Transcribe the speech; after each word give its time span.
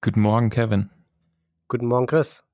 Guten 0.00 0.20
Morgen, 0.20 0.48
Kevin. 0.50 0.90
Guten 1.66 1.86
Morgen, 1.86 2.06
Chris. 2.06 2.44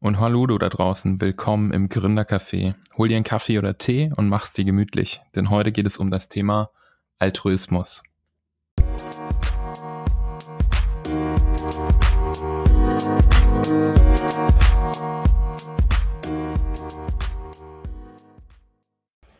Und 0.00 0.18
hallo 0.18 0.48
du 0.48 0.58
da 0.58 0.68
draußen, 0.68 1.20
willkommen 1.20 1.72
im 1.72 1.88
Gründercafé. 1.88 2.74
Hol 2.98 3.06
dir 3.06 3.14
einen 3.14 3.24
Kaffee 3.24 3.60
oder 3.60 3.78
Tee 3.78 4.10
und 4.16 4.28
mach's 4.28 4.52
dir 4.52 4.64
gemütlich, 4.64 5.22
denn 5.36 5.50
heute 5.50 5.70
geht 5.70 5.86
es 5.86 5.98
um 5.98 6.10
das 6.10 6.28
Thema 6.28 6.70
Altruismus. 7.20 8.02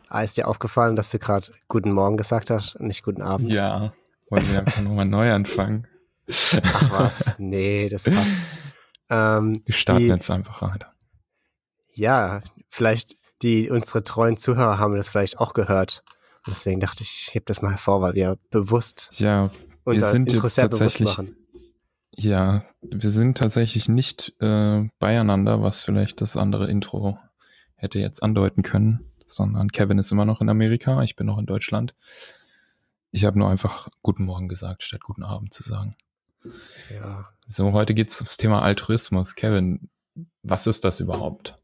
Ah, 0.07 0.23
ist 0.23 0.37
dir 0.37 0.47
aufgefallen, 0.47 0.95
dass 0.95 1.11
du 1.11 1.19
gerade 1.19 1.47
Guten 1.67 1.91
Morgen 1.91 2.15
gesagt 2.15 2.49
hast 2.49 2.77
und 2.77 2.87
nicht 2.87 3.03
Guten 3.03 3.23
Abend? 3.23 3.49
Ja, 3.49 3.91
wollen 4.29 4.49
wir 4.49 4.59
einfach 4.59 4.81
nochmal 4.81 5.05
neu 5.05 5.33
anfangen. 5.33 5.85
Ach 6.63 6.91
was, 6.91 7.31
nee, 7.37 7.89
das 7.89 8.03
passt. 8.03 8.37
Ähm, 9.09 9.61
wir 9.65 9.75
starten 9.75 10.03
die, 10.03 10.09
jetzt 10.09 10.31
einfach 10.31 10.61
weiter. 10.61 10.93
Ja, 11.93 12.41
vielleicht 12.69 13.17
die 13.41 13.69
unsere 13.69 14.03
treuen 14.03 14.37
Zuhörer 14.37 14.77
haben 14.77 14.95
das 14.95 15.09
vielleicht 15.09 15.39
auch 15.39 15.53
gehört. 15.53 16.03
Deswegen 16.47 16.79
dachte 16.79 17.03
ich, 17.03 17.27
ich 17.27 17.35
heb 17.35 17.45
das 17.45 17.61
mal 17.61 17.71
hervor, 17.71 18.01
weil 18.01 18.13
wir 18.13 18.37
bewusst 18.49 19.09
ja, 19.13 19.51
wir 19.83 19.93
unser 19.93 20.11
sind 20.11 20.31
Intro 20.31 20.45
jetzt 20.45 20.55
sehr 20.55 20.69
tatsächlich, 20.69 21.09
machen. 21.09 21.35
Ja, 22.15 22.65
wir 22.81 23.09
sind 23.09 23.37
tatsächlich 23.37 23.89
nicht 23.89 24.33
äh, 24.39 24.87
beieinander, 24.99 25.61
was 25.61 25.81
vielleicht 25.81 26.21
das 26.21 26.37
andere 26.37 26.69
Intro 26.69 27.19
hätte 27.75 27.99
jetzt 27.99 28.21
andeuten 28.21 28.63
können, 28.63 29.11
sondern 29.25 29.71
Kevin 29.71 29.99
ist 29.99 30.11
immer 30.11 30.25
noch 30.25 30.41
in 30.41 30.49
Amerika, 30.49 31.01
ich 31.03 31.15
bin 31.15 31.27
noch 31.27 31.37
in 31.37 31.45
Deutschland. 31.45 31.95
Ich 33.11 33.25
habe 33.25 33.37
nur 33.37 33.49
einfach 33.49 33.89
Guten 34.01 34.25
Morgen 34.25 34.47
gesagt, 34.47 34.83
statt 34.83 35.01
Guten 35.03 35.23
Abend 35.23 35.53
zu 35.53 35.63
sagen. 35.63 35.95
Ja. 36.89 37.29
So, 37.47 37.73
heute 37.73 37.93
geht 37.93 38.09
es 38.09 38.19
ums 38.19 38.37
Thema 38.37 38.61
Altruismus. 38.61 39.35
Kevin, 39.35 39.89
was 40.43 40.67
ist 40.67 40.83
das 40.83 40.99
überhaupt? 40.99 41.59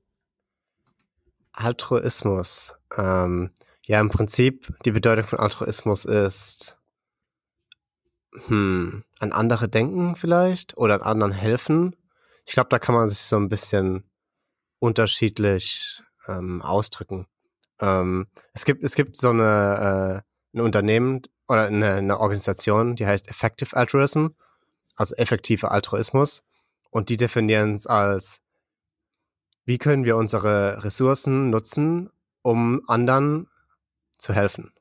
Altruismus. 1.52 2.76
Ähm, 2.96 3.52
ja, 3.84 4.00
im 4.00 4.10
Prinzip, 4.10 4.74
die 4.86 4.92
Bedeutung 4.92 5.26
von 5.26 5.40
Altruismus 5.40 6.06
ist, 6.06 6.78
hm, 8.48 9.04
an 9.20 9.32
andere 9.32 9.68
denken 9.68 10.16
vielleicht 10.16 10.78
oder 10.78 10.96
an 10.96 11.02
anderen 11.02 11.32
helfen. 11.32 11.96
Ich 12.46 12.54
glaube, 12.54 12.70
da 12.70 12.80
kann 12.80 12.96
man 12.96 13.10
sich 13.10 13.20
so 13.20 13.38
ein 13.38 13.50
bisschen 13.50 14.04
unterschiedlich 14.80 16.04
ähm, 16.28 16.62
ausdrücken. 16.62 17.28
Ähm, 17.80 18.28
es, 18.54 18.66
gibt, 18.66 18.84
es 18.84 18.96
gibt 18.96 19.18
so 19.18 19.30
eine, 19.30 20.24
äh, 20.54 20.58
ein 20.58 20.62
Unternehmen 20.62 21.22
oder 21.48 21.68
eine, 21.68 21.94
eine 21.94 22.20
Organisation, 22.20 22.96
die 22.96 23.08
heißt 23.08 23.28
Effective 23.30 23.76
Altruism 23.76 24.28
also 24.98 25.16
effektiver 25.16 25.72
Altruismus. 25.72 26.44
Und 26.90 27.10
die 27.10 27.18
definieren 27.18 27.76
es 27.76 27.88
als, 27.88 28.42
wie 29.64 29.78
können 29.78 30.04
wir 30.04 30.18
unsere 30.18 30.84
Ressourcen 30.84 31.50
nutzen, 31.50 32.10
um 32.42 32.82
anderen 32.88 33.48
zu 34.18 34.34
helfen 34.34 34.74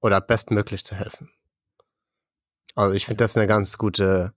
oder 0.00 0.20
bestmöglich 0.20 0.84
zu 0.84 0.96
helfen. 0.96 1.30
Also 2.74 2.94
ich 2.94 3.06
finde 3.06 3.24
das 3.24 3.36
eine 3.36 3.46
ganz 3.46 3.78
gute, 3.78 4.32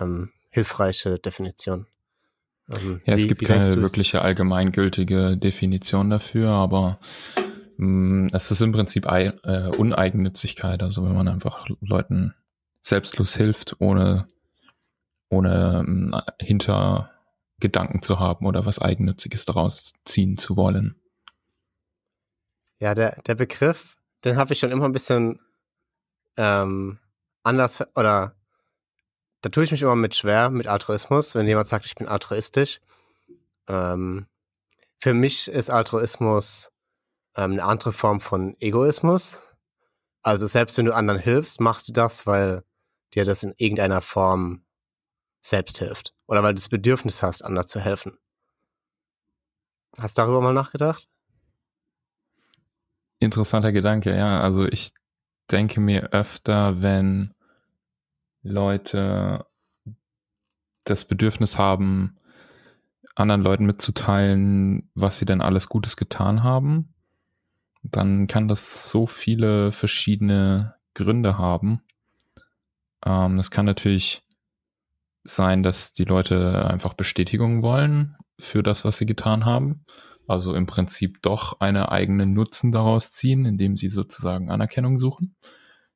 ähm, 0.00 0.30
hilfreiche 0.50 1.18
Definition. 1.18 1.86
Ähm, 2.70 3.00
ja, 3.04 3.14
es 3.14 3.24
wie, 3.24 3.28
gibt 3.28 3.40
wie 3.40 3.46
keine 3.46 3.74
wirkliche 3.80 4.22
allgemeingültige 4.22 5.36
Definition 5.36 6.10
dafür, 6.10 6.50
aber 6.50 7.00
mh, 7.76 7.86
mm, 7.86 8.30
es 8.32 8.50
ist 8.50 8.60
im 8.60 8.72
Prinzip 8.72 9.06
äh, 9.06 9.32
Uneigennützigkeit, 9.76 10.82
also 10.82 11.04
wenn 11.04 11.14
man 11.14 11.28
einfach 11.28 11.66
Leuten 11.80 12.34
selbstlos 12.82 13.34
hilft, 13.36 13.76
ohne, 13.80 14.28
ohne 15.28 15.84
ähm, 15.86 16.20
Hintergedanken 16.40 18.02
zu 18.02 18.18
haben 18.18 18.46
oder 18.46 18.66
was 18.66 18.78
Eigennütziges 18.78 19.44
daraus 19.44 19.94
ziehen 20.04 20.36
zu 20.36 20.56
wollen. 20.56 20.96
Ja, 22.78 22.94
der, 22.94 23.20
der 23.22 23.34
Begriff, 23.34 23.96
den 24.24 24.36
habe 24.36 24.52
ich 24.52 24.58
schon 24.58 24.70
immer 24.70 24.86
ein 24.86 24.92
bisschen 24.92 25.40
ähm, 26.36 26.98
anders 27.42 27.80
oder 27.94 28.34
da 29.42 29.48
tue 29.48 29.64
ich 29.64 29.70
mich 29.70 29.82
immer 29.82 29.96
mit 29.96 30.14
schwer 30.14 30.50
mit 30.50 30.66
Altruismus, 30.66 31.34
wenn 31.34 31.46
jemand 31.46 31.66
sagt, 31.66 31.86
ich 31.86 31.94
bin 31.94 32.08
altruistisch. 32.08 32.80
Ähm, 33.68 34.26
für 34.98 35.14
mich 35.14 35.48
ist 35.48 35.70
Altruismus 35.70 36.72
ähm, 37.36 37.52
eine 37.52 37.64
andere 37.64 37.92
Form 37.92 38.20
von 38.20 38.56
Egoismus. 38.60 39.40
Also 40.22 40.46
selbst 40.46 40.76
wenn 40.76 40.84
du 40.84 40.94
anderen 40.94 41.20
hilfst, 41.20 41.60
machst 41.60 41.88
du 41.88 41.92
das, 41.92 42.26
weil 42.26 42.64
dir 43.14 43.24
das 43.24 43.42
in 43.42 43.54
irgendeiner 43.56 44.02
Form 44.02 44.64
selbst 45.40 45.78
hilft. 45.78 46.14
Oder 46.26 46.42
weil 46.42 46.52
du 46.52 46.56
das 46.56 46.68
Bedürfnis 46.68 47.22
hast, 47.22 47.42
anders 47.42 47.66
zu 47.66 47.80
helfen. 47.80 48.18
Hast 49.98 50.16
du 50.16 50.22
darüber 50.22 50.40
mal 50.40 50.52
nachgedacht? 50.52 51.08
Interessanter 53.18 53.72
Gedanke, 53.72 54.16
ja. 54.16 54.40
Also 54.40 54.66
ich 54.66 54.92
denke 55.50 55.80
mir 55.80 56.12
öfter, 56.12 56.80
wenn 56.82 57.34
Leute 58.42 59.46
das 60.84 61.04
Bedürfnis 61.04 61.58
haben, 61.58 62.16
anderen 63.14 63.42
Leuten 63.42 63.66
mitzuteilen, 63.66 64.90
was 64.94 65.18
sie 65.18 65.26
denn 65.26 65.42
alles 65.42 65.68
Gutes 65.68 65.96
getan 65.96 66.42
haben, 66.42 66.94
dann 67.82 68.26
kann 68.26 68.48
das 68.48 68.90
so 68.90 69.06
viele 69.06 69.72
verschiedene 69.72 70.76
Gründe 70.94 71.38
haben. 71.38 71.82
Ähm, 73.04 73.36
das 73.36 73.50
kann 73.50 73.66
natürlich 73.66 74.22
sein, 75.24 75.62
dass 75.62 75.92
die 75.92 76.04
Leute 76.04 76.66
einfach 76.66 76.94
Bestätigung 76.94 77.62
wollen 77.62 78.16
für 78.38 78.62
das, 78.62 78.84
was 78.84 78.98
sie 78.98 79.06
getan 79.06 79.44
haben. 79.44 79.84
Also 80.26 80.54
im 80.54 80.66
Prinzip 80.66 81.20
doch 81.22 81.60
eine 81.60 81.90
eigene 81.90 82.26
Nutzen 82.26 82.72
daraus 82.72 83.12
ziehen, 83.12 83.44
indem 83.44 83.76
sie 83.76 83.88
sozusagen 83.88 84.50
Anerkennung 84.50 84.98
suchen. 84.98 85.34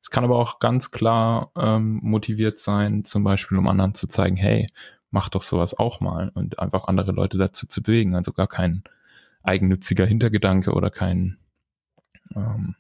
Es 0.03 0.11
kann 0.11 0.25
aber 0.25 0.37
auch 0.39 0.59
ganz 0.59 0.91
klar 0.91 1.53
ähm, 1.57 2.01
motiviert 2.03 2.59
sein, 2.59 3.05
zum 3.05 3.25
Beispiel 3.25 3.57
um 3.57 3.69
anderen 3.69 3.95
zu 3.95 4.07
zeigen, 4.07 4.37
hey, 4.37 4.69
mach 5.11 5.29
doch 5.29 5.43
sowas 5.43 5.79
auch 5.79 6.01
mal 6.01 6.31
und 6.35 6.59
einfach 6.59 6.89
andere 6.89 7.13
Leute 7.13 7.39
dazu 7.39 7.67
zu 7.67 7.83
bewegen. 7.83 8.15
Also 8.15 8.33
gar 8.33 8.49
kein 8.49 8.83
eigennütziger 9.43 10.05
Hintergedanke 10.05 10.73
oder 10.73 10.91
kein, 10.91 11.39
ähm, 12.35 12.75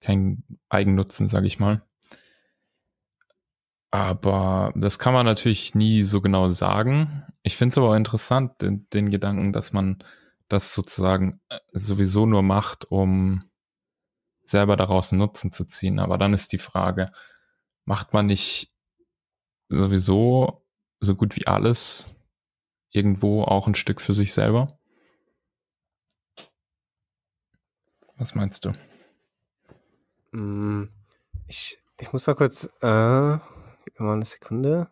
kein 0.00 0.42
Eigennutzen, 0.70 1.28
sage 1.28 1.46
ich 1.46 1.60
mal. 1.60 1.82
Aber 3.90 4.72
das 4.76 4.98
kann 4.98 5.14
man 5.14 5.26
natürlich 5.26 5.74
nie 5.74 6.04
so 6.04 6.20
genau 6.20 6.48
sagen. 6.48 7.24
Ich 7.42 7.56
finde 7.56 7.72
es 7.72 7.78
aber 7.78 7.96
interessant, 7.96 8.62
den, 8.62 8.88
den, 8.90 9.10
Gedanken, 9.10 9.52
dass 9.52 9.72
man 9.72 10.02
das 10.48 10.74
sozusagen 10.74 11.40
äh, 11.48 11.58
sowieso 11.72 12.26
nur 12.26 12.42
macht, 12.42 12.84
um 12.90 13.44
selber 14.44 14.76
daraus 14.76 15.12
einen 15.12 15.20
Nutzen 15.20 15.52
zu 15.52 15.64
ziehen. 15.64 15.98
Aber 15.98 16.18
dann 16.18 16.34
ist 16.34 16.52
die 16.52 16.58
Frage, 16.58 17.10
macht 17.84 18.12
man 18.12 18.26
nicht 18.26 18.72
sowieso 19.68 20.64
so 21.00 21.16
gut 21.16 21.36
wie 21.36 21.46
alles 21.46 22.14
irgendwo 22.90 23.44
auch 23.44 23.66
ein 23.66 23.74
Stück 23.74 24.00
für 24.00 24.14
sich 24.14 24.32
selber? 24.32 24.68
Was 28.16 28.34
meinst 28.34 28.64
du? 28.64 28.72
Mm, 30.32 30.88
ich, 31.46 31.78
ich 31.98 32.12
muss 32.12 32.26
mal 32.26 32.34
kurz 32.34 32.64
äh, 32.82 33.38
mal 34.06 34.14
eine 34.14 34.24
Sekunde. 34.24 34.88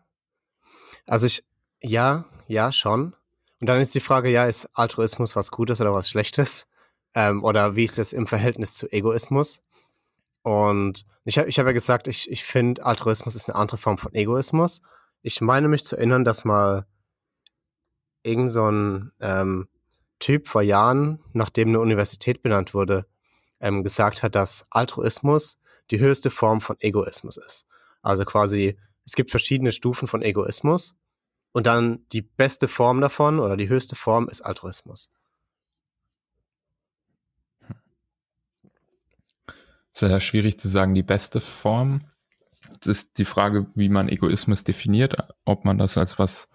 Also 1.05 1.25
ich, 1.25 1.43
ja, 1.81 2.25
ja, 2.47 2.71
schon. 2.71 3.15
Und 3.59 3.67
dann 3.67 3.81
ist 3.81 3.95
die 3.95 3.99
Frage, 3.99 4.29
ja, 4.29 4.45
ist 4.45 4.69
Altruismus 4.73 5.35
was 5.35 5.51
Gutes 5.51 5.81
oder 5.81 5.93
was 5.93 6.09
Schlechtes? 6.09 6.67
Ähm, 7.13 7.43
oder 7.43 7.75
wie 7.75 7.83
ist 7.85 7.97
das 7.97 8.13
im 8.13 8.27
Verhältnis 8.27 8.73
zu 8.73 8.91
Egoismus? 8.91 9.61
Und 10.43 11.05
ich 11.25 11.37
habe 11.37 11.49
ich 11.49 11.59
hab 11.59 11.65
ja 11.65 11.73
gesagt, 11.73 12.07
ich, 12.07 12.29
ich 12.31 12.43
finde, 12.43 12.85
Altruismus 12.85 13.35
ist 13.35 13.49
eine 13.49 13.57
andere 13.57 13.77
Form 13.77 13.97
von 13.97 14.13
Egoismus. 14.13 14.81
Ich 15.21 15.41
meine 15.41 15.67
mich 15.67 15.83
zu 15.83 15.97
erinnern, 15.97 16.23
dass 16.23 16.45
mal 16.45 16.85
irgend 18.23 18.51
so 18.51 18.69
ein 18.69 19.11
ähm, 19.19 19.67
Typ 20.19 20.47
vor 20.47 20.61
Jahren, 20.61 21.19
nachdem 21.33 21.69
eine 21.69 21.79
Universität 21.79 22.41
benannt 22.41 22.73
wurde, 22.73 23.05
ähm, 23.59 23.83
gesagt 23.83 24.23
hat, 24.23 24.35
dass 24.35 24.65
Altruismus 24.69 25.57
die 25.91 25.99
höchste 25.99 26.29
Form 26.29 26.61
von 26.61 26.77
Egoismus 26.79 27.37
ist. 27.37 27.65
Also 28.01 28.23
quasi, 28.25 28.77
es 29.09 29.15
gibt 29.15 29.31
verschiedene 29.31 29.71
Stufen 29.71 30.07
von 30.07 30.21
Egoismus 30.21 30.95
und 31.51 31.65
dann 31.65 32.05
die 32.11 32.21
beste 32.21 32.67
Form 32.67 33.01
davon 33.01 33.39
oder 33.39 33.57
die 33.57 33.67
höchste 33.67 33.95
Form 33.95 34.29
ist 34.29 34.41
Altruismus. 34.41 35.09
Sehr 39.91 40.19
schwierig 40.19 40.59
zu 40.59 40.69
sagen, 40.69 40.93
die 40.93 41.01
beste 41.01 41.41
Form. 41.41 42.05
Das 42.81 42.99
ist 42.99 43.17
die 43.17 43.25
Frage, 43.25 43.65
wie 43.73 43.89
man 43.89 44.09
Egoismus 44.09 44.63
definiert, 44.63 45.15
ob 45.43 45.65
man 45.65 45.79
das 45.79 45.97
als 45.97 46.19
was 46.19 46.47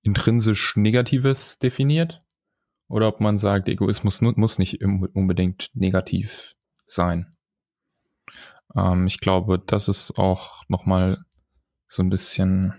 intrinsisch 0.00 0.76
Negatives 0.76 1.58
definiert 1.58 2.22
oder 2.88 3.06
ob 3.06 3.20
man 3.20 3.36
sagt, 3.36 3.68
Egoismus 3.68 4.22
muss 4.22 4.58
nicht 4.58 4.82
unbedingt 4.82 5.70
negativ 5.74 6.56
sein. 6.86 7.30
Ähm, 8.76 9.06
ich 9.06 9.20
glaube, 9.20 9.58
das 9.58 9.88
ist 9.88 10.18
auch 10.18 10.62
nochmal 10.68 11.24
so 11.86 12.02
ein 12.02 12.10
bisschen 12.10 12.74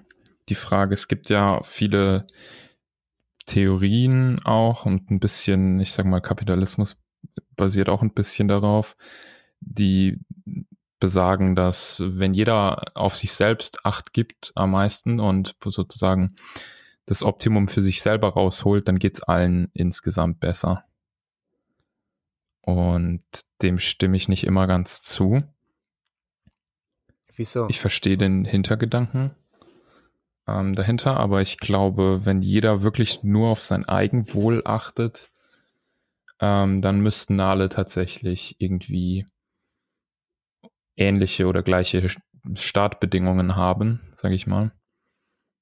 die 0.50 0.56
Frage, 0.56 0.94
es 0.94 1.07
gibt 1.07 1.30
ja 1.30 1.62
viele 1.63 2.25
Theorien 3.45 4.39
auch 4.45 4.86
und 4.86 5.09
ein 5.12 5.19
bisschen, 5.19 5.80
ich 5.80 5.91
sag 5.91 6.06
mal, 6.06 6.21
Kapitalismus 6.21 7.01
basiert 7.56 7.89
auch 7.89 8.01
ein 8.01 8.13
bisschen 8.13 8.47
darauf, 8.47 8.95
die 9.59 10.19
besagen, 11.00 11.56
dass 11.56 12.01
wenn 12.06 12.33
jeder 12.33 12.95
auf 12.95 13.15
sich 13.15 13.31
selbst 13.33 13.86
Acht 13.86 14.13
gibt 14.13 14.51
am 14.56 14.71
meisten 14.71 15.19
und 15.19 15.56
sozusagen 15.63 16.36
das 17.06 17.24
Optimum 17.24 17.68
für 17.68 17.81
sich 17.81 18.01
selber 18.01 18.30
rausholt, 18.30 18.88
dann 18.88 19.00
geht 19.00 19.18
es 19.18 19.24
allen 19.24 19.69
insgesamt 19.74 20.39
besser. 20.39 20.86
Und 22.62 23.24
dem 23.62 23.80
stimme 23.80 24.15
ich 24.15 24.27
nicht 24.27 24.44
immer 24.44 24.68
ganz 24.68 25.01
zu. 25.01 25.41
Wieso? 27.39 27.68
Ich 27.69 27.80
verstehe 27.80 28.18
den 28.18 28.44
Hintergedanken 28.44 29.31
ähm, 30.45 30.75
dahinter, 30.75 31.15
aber 31.15 31.41
ich 31.41 31.57
glaube, 31.57 32.25
wenn 32.25 32.41
jeder 32.41 32.83
wirklich 32.83 33.24
nur 33.24 33.47
auf 33.47 33.62
sein 33.62 33.88
Eigenwohl 33.88 34.62
achtet, 34.65 35.31
ähm, 36.41 36.81
dann 36.81 37.00
müssten 37.00 37.39
alle 37.39 37.69
tatsächlich 37.69 38.57
irgendwie 38.59 39.25
ähnliche 40.97 41.47
oder 41.47 41.63
gleiche 41.63 42.09
Startbedingungen 42.56 43.56
haben, 43.56 44.01
sage 44.18 44.36
ich 44.36 44.45
mal. 44.45 44.74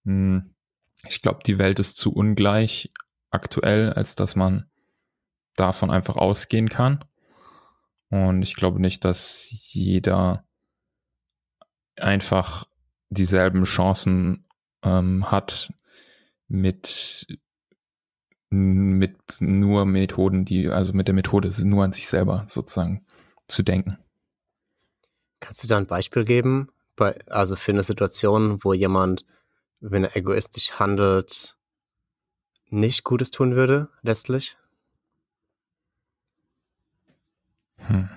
Hm. 0.03 0.56
Ich 1.07 1.21
glaube, 1.21 1.41
die 1.45 1.59
Welt 1.59 1.77
ist 1.77 1.97
zu 1.97 2.12
ungleich 2.12 2.91
aktuell, 3.29 3.94
als 3.94 4.15
dass 4.15 4.35
man 4.35 4.68
davon 5.56 5.91
einfach 5.91 6.15
ausgehen 6.15 6.69
kann. 6.69 7.06
Und 8.09 8.41
ich 8.41 8.56
glaube 8.56 8.81
nicht, 8.81 9.06
dass 9.06 9.47
jeder 9.51 10.47
einfach 12.00 12.68
dieselben 13.10 13.64
Chancen 13.64 14.46
ähm, 14.84 15.30
hat 15.32 15.74
mit, 16.48 17.28
mit 18.50 19.18
nur 19.40 19.86
Methoden, 19.86 20.46
die, 20.46 20.70
also 20.70 20.94
mit 20.94 21.08
der 21.08 21.16
Methode 21.16 21.52
nur 21.66 21.84
an 21.84 21.94
sich 21.94 22.08
selber 22.08 22.46
sozusagen 22.48 23.06
zu 23.48 23.64
denken. 23.64 23.98
Kannst 25.40 25.64
du 25.64 25.68
da 25.68 25.78
ein 25.78 25.88
Beispiel 25.88 26.26
geben? 26.26 26.70
Bei, 26.96 27.20
also 27.28 27.56
für 27.56 27.72
eine 27.72 27.84
Situation, 27.84 28.64
wo 28.64 28.74
jemand, 28.74 29.26
wenn 29.80 30.04
er 30.04 30.16
egoistisch 30.16 30.80
handelt, 30.80 31.56
nicht 32.70 33.04
Gutes 33.04 33.32
tun 33.32 33.56
würde, 33.56 33.90
letztlich? 34.02 34.58
Hm. 37.78 38.10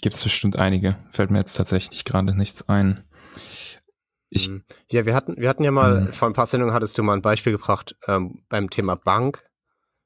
Gibt 0.00 0.16
es 0.16 0.24
bestimmt 0.24 0.56
einige. 0.56 0.96
Fällt 1.10 1.30
mir 1.30 1.38
jetzt 1.38 1.54
tatsächlich 1.54 2.04
gerade 2.04 2.34
nichts 2.34 2.68
ein. 2.68 3.04
Ich, 4.30 4.46
hm. 4.46 4.64
ja, 4.90 5.06
wir 5.06 5.14
hatten, 5.14 5.36
wir 5.36 5.48
hatten 5.48 5.64
ja 5.64 5.70
mal, 5.70 6.02
mhm. 6.02 6.12
vor 6.12 6.28
ein 6.28 6.34
paar 6.34 6.46
Sendungen 6.46 6.74
hattest 6.74 6.98
du 6.98 7.02
mal 7.02 7.14
ein 7.14 7.22
Beispiel 7.22 7.52
gebracht 7.52 7.96
ähm, 8.06 8.44
beim 8.48 8.70
Thema 8.70 8.94
Bank 8.94 9.44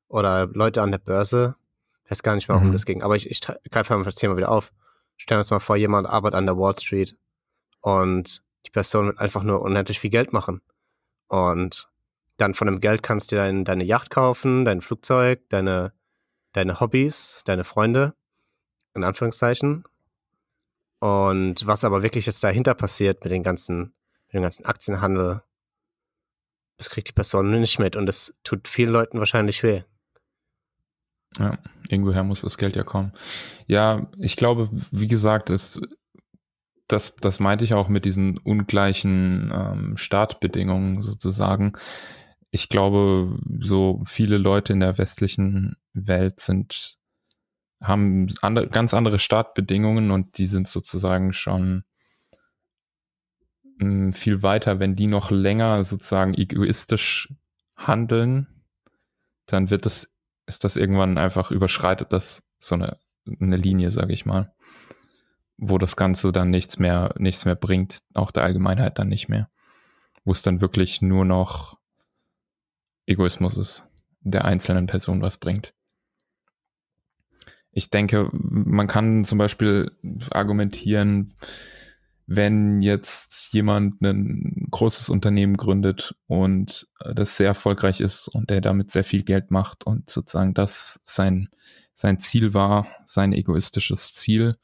oder 0.09 0.47
Leute 0.47 0.83
an 0.83 0.93
der 0.93 0.99
Börse. 0.99 1.57
Ich 2.05 2.11
weiß 2.11 2.23
gar 2.23 2.35
nicht 2.35 2.49
mehr, 2.49 2.57
warum 2.57 2.69
mhm. 2.69 2.73
das 2.73 2.87
ging. 2.87 3.03
Aber 3.03 3.17
ich, 3.17 3.31
ich 3.31 3.41
greife 3.41 3.95
einfach 3.95 4.05
das 4.05 4.15
Thema 4.15 4.37
wieder 4.37 4.51
auf. 4.51 4.73
Stellen 5.17 5.39
wir 5.39 5.41
uns 5.41 5.51
mal 5.51 5.61
vor, 5.61 5.77
jemand 5.77 6.07
arbeitet 6.09 6.37
an 6.37 6.47
der 6.47 6.57
Wall 6.57 6.77
Street 6.79 7.17
und 7.81 8.43
die 8.67 8.71
Person 8.71 9.07
wird 9.07 9.19
einfach 9.19 9.43
nur 9.43 9.63
unendlich 9.63 10.01
viel 10.01 10.11
Geld 10.11 10.33
machen. 10.33 10.63
Und 11.29 11.89
dann 12.37 12.55
von 12.55 12.67
dem 12.67 12.81
Geld 12.81 13.03
kannst 13.03 13.33
du 13.33 13.37
dein, 13.37 13.65
deine 13.65 13.85
Yacht 13.85 14.11
kaufen, 14.11 14.65
dein 14.65 14.81
Flugzeug, 14.81 15.49
deine, 15.49 15.93
deine 16.53 16.81
Hobbys, 16.81 17.43
deine 17.45 17.65
Freunde, 17.65 18.15
in 18.95 19.05
Anführungszeichen. 19.05 19.85
Und 21.01 21.67
was 21.67 21.85
aber 21.85 22.03
wirklich 22.03 22.27
jetzt 22.27 22.45
dahinter 22.45 22.75
passiert 22.75 23.25
mit 23.25 23.33
den 23.33 23.43
ganzen, 23.43 23.95
mit 24.27 24.35
dem 24.35 24.43
ganzen 24.43 24.65
Aktienhandel, 24.67 25.43
das 26.79 26.91
kriegt 26.91 27.09
die 27.09 27.13
Person 27.13 27.51
nicht 27.51 27.79
mit 27.79 27.97
und 27.97 28.07
das 28.07 28.39
tut 28.45 28.69
vielen 28.69 28.93
Leuten 28.93 29.19
wahrscheinlich 29.19 29.63
weh. 29.63 29.83
Ja, 31.39 31.59
irgendwoher 31.89 32.25
muss 32.25 32.43
das 32.43 32.59
Geld 32.59 32.77
ja 32.77 32.85
kommen. 32.85 33.13
Ja, 33.67 34.11
ich 34.19 34.37
glaube, 34.37 34.69
wie 34.91 35.09
gesagt, 35.09 35.51
es, 35.51 35.81
das, 36.89 37.17
das 37.17 37.41
meinte 37.41 37.65
ich 37.65 37.75
auch 37.75 37.89
mit 37.89 38.05
diesen 38.05 38.39
ungleichen 38.39 39.51
ähm, 39.55 39.97
Startbedingungen 39.97 41.01
sozusagen 41.01 41.73
ich 42.55 42.69
glaube, 42.69 43.39
so 43.61 44.03
viele 44.07 44.37
Leute 44.37 44.75
in 44.75 44.81
der 44.81 44.99
westlichen 44.99 45.75
Welt 45.95 46.39
sind, 46.39 46.99
haben 47.83 48.29
andere, 48.43 48.69
ganz 48.69 48.95
andere 48.95 49.19
Startbedingungen 49.19 50.11
und 50.11 50.39
die 50.39 50.47
sind 50.47 50.69
sozusagen 50.69 51.33
schon 51.33 51.85
hm, 53.79 54.13
viel 54.13 54.43
weiter. 54.43 54.79
Wenn 54.79 54.97
die 54.97 55.09
noch 55.09 55.31
länger 55.31 55.83
sozusagen 55.83 56.35
egoistisch 56.35 57.33
handeln, 57.77 58.47
dann 59.47 59.71
wird 59.71 59.85
das, 59.87 60.13
ist 60.47 60.65
das 60.65 60.77
irgendwann 60.77 61.19
einfach 61.19 61.51
überschreitet 61.51 62.13
das 62.13 62.43
so 62.59 62.77
eine, 62.77 62.99
eine 63.41 63.57
Linie, 63.57 63.91
sage 63.91 64.13
ich 64.13 64.25
mal, 64.25 64.55
wo 65.57 65.79
das 65.79 65.97
Ganze 65.97 66.31
dann 66.31 66.51
nichts 66.51 66.79
mehr, 66.79 67.15
nichts 67.19 67.45
mehr 67.45 67.57
bringt, 67.57 67.99
auch 68.15 68.31
der 68.31 68.45
Allgemeinheit 68.45 68.99
dann 68.99 69.09
nicht 69.09 69.29
mehr, 69.29 69.51
wo 70.25 70.33
es 70.33 70.43
dann 70.43 70.61
wirklich 70.61 71.03
nur 71.03 71.25
noch 71.25 71.79
Egoismus 73.07 73.59
ist, 73.59 73.89
der 74.21 74.45
einzelnen 74.45 74.87
Person 74.87 75.23
was 75.23 75.37
bringt. 75.37 75.75
Ich 77.73 77.91
denke, 77.91 78.29
man 78.33 78.87
kann 78.87 79.25
zum 79.25 79.39
Beispiel 79.39 79.91
argumentieren, 80.31 81.35
wenn 82.27 82.83
jetzt 82.83 83.53
jemand 83.53 84.01
ein 84.01 84.69
großes 84.71 85.09
Unternehmen 85.09 85.57
gründet 85.57 86.15
und 86.27 86.89
das 87.15 87.37
sehr 87.37 87.49
erfolgreich 87.49 88.01
ist 88.01 88.29
und 88.29 88.51
der 88.51 88.61
damit 88.61 88.91
sehr 88.91 89.05
viel 89.05 89.23
Geld 89.23 89.51
macht 89.51 89.85
und 89.85 90.09
sozusagen 90.09 90.55
das 90.55 91.01
sein, 91.05 91.49
sein 91.95 92.19
Ziel 92.19 92.55
war, 92.55 92.87
sein 93.05 93.33
egoistisches 93.33 94.13
Ziel, 94.13 94.57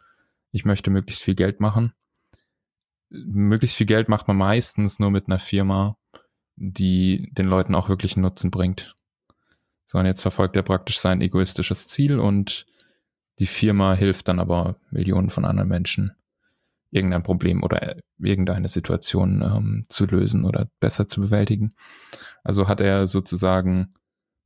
ich 0.51 0.65
möchte 0.65 0.91
möglichst 0.91 1.23
viel 1.23 1.35
Geld 1.35 1.61
machen. 1.61 1.93
Möglichst 3.11 3.77
viel 3.77 3.87
Geld 3.87 4.09
macht 4.09 4.29
man 4.29 4.37
meistens 4.37 4.99
nur 4.99 5.11
mit 5.11 5.27
einer 5.27 5.39
Firma, 5.39 5.97
die 6.57 7.31
den 7.33 7.47
Leuten 7.47 7.75
auch 7.75 7.89
wirklich 7.89 8.17
einen 8.17 8.23
Nutzen 8.23 8.51
bringt. 8.51 8.95
Sondern 9.87 10.07
jetzt 10.07 10.23
verfolgt 10.23 10.57
er 10.57 10.63
praktisch 10.63 10.99
sein 10.99 11.21
egoistisches 11.21 11.89
Ziel 11.89 12.19
und 12.19 12.67
die 13.39 13.47
Firma 13.47 13.95
hilft 13.95 14.29
dann 14.29 14.41
aber 14.41 14.77
Millionen 14.91 15.31
von 15.31 15.45
anderen 15.45 15.69
Menschen, 15.69 16.13
irgendein 16.91 17.23
Problem 17.23 17.63
oder 17.63 17.97
irgendeine 18.19 18.69
Situation 18.69 19.43
ähm, 19.43 19.87
zu 19.89 20.07
lösen 20.07 20.45
oder 20.45 20.69
besser 20.81 21.07
zu 21.07 21.21
bewältigen. 21.21 21.75
Also 22.43 22.67
hat 22.69 22.81
er 22.81 23.07
sozusagen, 23.07 23.95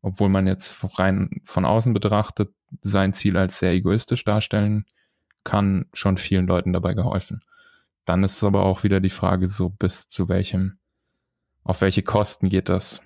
obwohl 0.02 0.28
man 0.28 0.46
jetzt 0.46 0.76
rein 0.98 1.40
von 1.44 1.64
außen 1.64 1.94
betrachtet, 1.94 2.52
sein 2.82 3.12
Ziel 3.12 3.36
als 3.36 3.58
sehr 3.58 3.72
egoistisch 3.72 4.24
darstellen 4.24 4.86
kann, 5.44 5.86
schon 5.92 6.18
vielen 6.18 6.46
Leuten 6.46 6.72
dabei 6.72 6.94
geholfen. 6.94 7.42
Dann 8.04 8.24
ist 8.24 8.36
es 8.36 8.44
aber 8.44 8.64
auch 8.64 8.82
wieder 8.82 9.00
die 9.00 9.10
Frage, 9.10 9.48
so 9.48 9.70
bis 9.70 10.08
zu 10.08 10.28
welchem 10.28 10.78
auf 11.64 11.80
welche 11.80 12.02
Kosten 12.02 12.48
geht 12.48 12.68
das? 12.68 13.00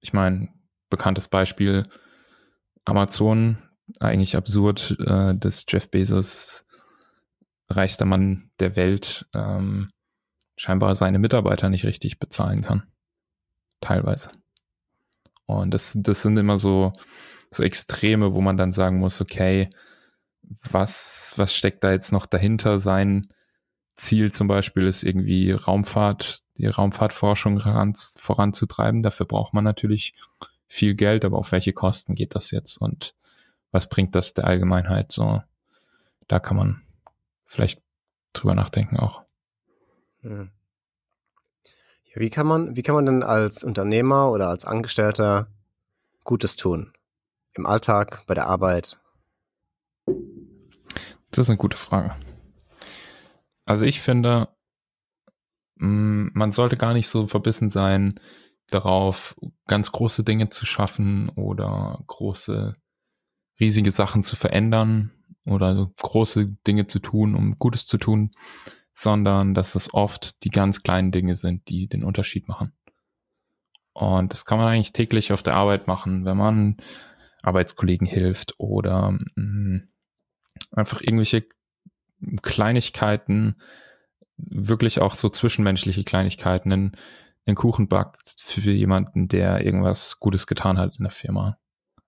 Ich 0.00 0.12
meine, 0.12 0.48
bekanntes 0.90 1.28
Beispiel 1.28 1.88
Amazon, 2.84 3.58
eigentlich 4.00 4.36
absurd, 4.36 4.96
äh, 5.00 5.34
dass 5.34 5.64
Jeff 5.68 5.90
Bezos, 5.90 6.64
reichster 7.68 8.04
Mann 8.04 8.50
der 8.60 8.76
Welt, 8.76 9.26
ähm, 9.34 9.90
scheinbar 10.56 10.94
seine 10.94 11.18
Mitarbeiter 11.18 11.68
nicht 11.68 11.84
richtig 11.84 12.18
bezahlen 12.18 12.62
kann. 12.62 12.84
Teilweise. 13.80 14.30
Und 15.46 15.72
das, 15.72 15.92
das 15.96 16.22
sind 16.22 16.36
immer 16.36 16.58
so, 16.58 16.92
so 17.50 17.62
Extreme, 17.62 18.32
wo 18.34 18.40
man 18.40 18.56
dann 18.56 18.72
sagen 18.72 18.98
muss, 18.98 19.20
okay, 19.20 19.68
was, 20.70 21.34
was 21.36 21.54
steckt 21.54 21.84
da 21.84 21.92
jetzt 21.92 22.12
noch 22.12 22.26
dahinter? 22.26 22.80
Sein 22.80 23.28
Ziel 23.94 24.32
zum 24.32 24.48
Beispiel 24.48 24.86
ist 24.86 25.02
irgendwie 25.02 25.50
Raumfahrt 25.52 26.42
die 26.58 26.66
Raumfahrtforschung 26.66 27.60
voranzutreiben. 27.60 29.02
Dafür 29.02 29.26
braucht 29.26 29.54
man 29.54 29.64
natürlich 29.64 30.14
viel 30.66 30.94
Geld, 30.94 31.24
aber 31.24 31.38
auf 31.38 31.52
welche 31.52 31.72
Kosten 31.72 32.14
geht 32.14 32.34
das 32.34 32.50
jetzt 32.50 32.78
und 32.78 33.14
was 33.76 33.88
bringt 33.88 34.14
das 34.14 34.34
der 34.34 34.46
Allgemeinheit 34.46 35.12
so? 35.12 35.42
Da 36.28 36.40
kann 36.40 36.56
man 36.56 36.82
vielleicht 37.44 37.80
drüber 38.32 38.54
nachdenken 38.54 38.96
auch. 38.98 39.22
Hm. 40.22 40.50
Ja, 42.04 42.20
wie 42.20 42.30
kann 42.30 42.46
man, 42.46 42.74
wie 42.76 42.82
kann 42.82 42.94
man 42.94 43.06
denn 43.06 43.22
als 43.22 43.62
Unternehmer 43.62 44.30
oder 44.30 44.48
als 44.48 44.64
Angestellter 44.64 45.48
Gutes 46.24 46.56
tun? 46.56 46.92
Im 47.52 47.66
Alltag, 47.66 48.24
bei 48.26 48.34
der 48.34 48.46
Arbeit? 48.46 48.98
Das 51.30 51.46
ist 51.46 51.50
eine 51.50 51.58
gute 51.58 51.76
Frage. 51.76 52.16
Also 53.64 53.84
ich 53.84 54.00
finde, 54.00 54.48
Mm, 55.76 56.28
man 56.32 56.50
sollte 56.52 56.76
gar 56.76 56.94
nicht 56.94 57.08
so 57.08 57.26
verbissen 57.26 57.70
sein 57.70 58.18
darauf, 58.68 59.36
ganz 59.66 59.92
große 59.92 60.24
Dinge 60.24 60.48
zu 60.48 60.66
schaffen 60.66 61.28
oder 61.30 62.02
große 62.06 62.76
riesige 63.60 63.90
Sachen 63.90 64.22
zu 64.22 64.36
verändern 64.36 65.12
oder 65.44 65.90
große 66.02 66.56
Dinge 66.66 66.86
zu 66.86 66.98
tun, 66.98 67.34
um 67.34 67.58
Gutes 67.58 67.86
zu 67.86 67.98
tun, 67.98 68.32
sondern 68.94 69.54
dass 69.54 69.74
es 69.74 69.92
oft 69.94 70.42
die 70.44 70.50
ganz 70.50 70.82
kleinen 70.82 71.12
Dinge 71.12 71.36
sind, 71.36 71.68
die 71.68 71.86
den 71.86 72.04
Unterschied 72.04 72.48
machen. 72.48 72.72
Und 73.92 74.32
das 74.32 74.44
kann 74.44 74.58
man 74.58 74.68
eigentlich 74.68 74.92
täglich 74.92 75.32
auf 75.32 75.42
der 75.42 75.54
Arbeit 75.54 75.86
machen, 75.86 76.24
wenn 76.24 76.36
man 76.36 76.76
Arbeitskollegen 77.42 78.06
hilft 78.06 78.54
oder 78.58 79.12
mh, 79.12 79.20
mm, 79.36 79.88
einfach 80.72 81.00
irgendwelche 81.00 81.46
Kleinigkeiten, 82.42 83.56
wirklich 84.36 85.00
auch 85.00 85.14
so 85.14 85.28
zwischenmenschliche 85.28 86.04
Kleinigkeiten, 86.04 86.72
einen, 86.72 86.96
einen 87.46 87.56
Kuchen 87.56 87.88
backt 87.88 88.36
für 88.38 88.70
jemanden, 88.70 89.28
der 89.28 89.64
irgendwas 89.64 90.18
Gutes 90.20 90.46
getan 90.46 90.78
hat 90.78 90.96
in 90.98 91.04
der 91.04 91.12
Firma. 91.12 91.58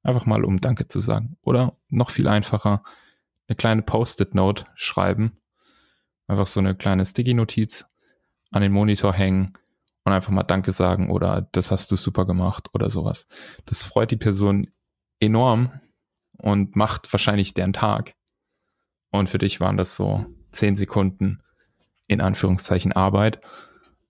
Einfach 0.09 0.25
mal, 0.25 0.43
um 0.43 0.59
Danke 0.59 0.89
zu 0.89 1.01
sagen. 1.01 1.37
Oder 1.43 1.77
noch 1.91 2.09
viel 2.09 2.29
einfacher, 2.29 2.83
eine 3.47 3.57
kleine 3.57 3.83
Post-it-Note 3.83 4.65
schreiben. 4.75 5.37
Einfach 6.27 6.47
so 6.47 6.61
eine 6.61 6.75
kleine 6.75 7.05
Sticky-Notiz 7.05 7.85
an 8.51 8.63
den 8.63 8.73
Monitor 8.73 9.13
hängen 9.13 9.53
und 10.05 10.15
einfach 10.15 10.33
mal 10.33 10.45
Danke 10.45 10.73
sagen 10.73 11.11
oder 11.11 11.47
das 11.53 11.71
hast 11.71 11.93
du 11.93 11.97
super 11.97 12.25
gemacht 12.25 12.71
oder 12.73 12.89
sowas. 12.89 13.27
Das 13.67 13.83
freut 13.83 14.11
die 14.11 14.17
Person 14.17 14.71
enorm 15.21 15.79
und 16.39 16.75
macht 16.75 17.13
wahrscheinlich 17.13 17.53
deren 17.53 17.75
Tag. 17.75 18.15
Und 19.11 19.29
für 19.29 19.37
dich 19.37 19.61
waren 19.61 19.77
das 19.77 19.95
so 19.95 20.25
zehn 20.53 20.75
Sekunden 20.75 21.43
in 22.07 22.23
Anführungszeichen 22.23 22.95
Arbeit. 22.95 23.43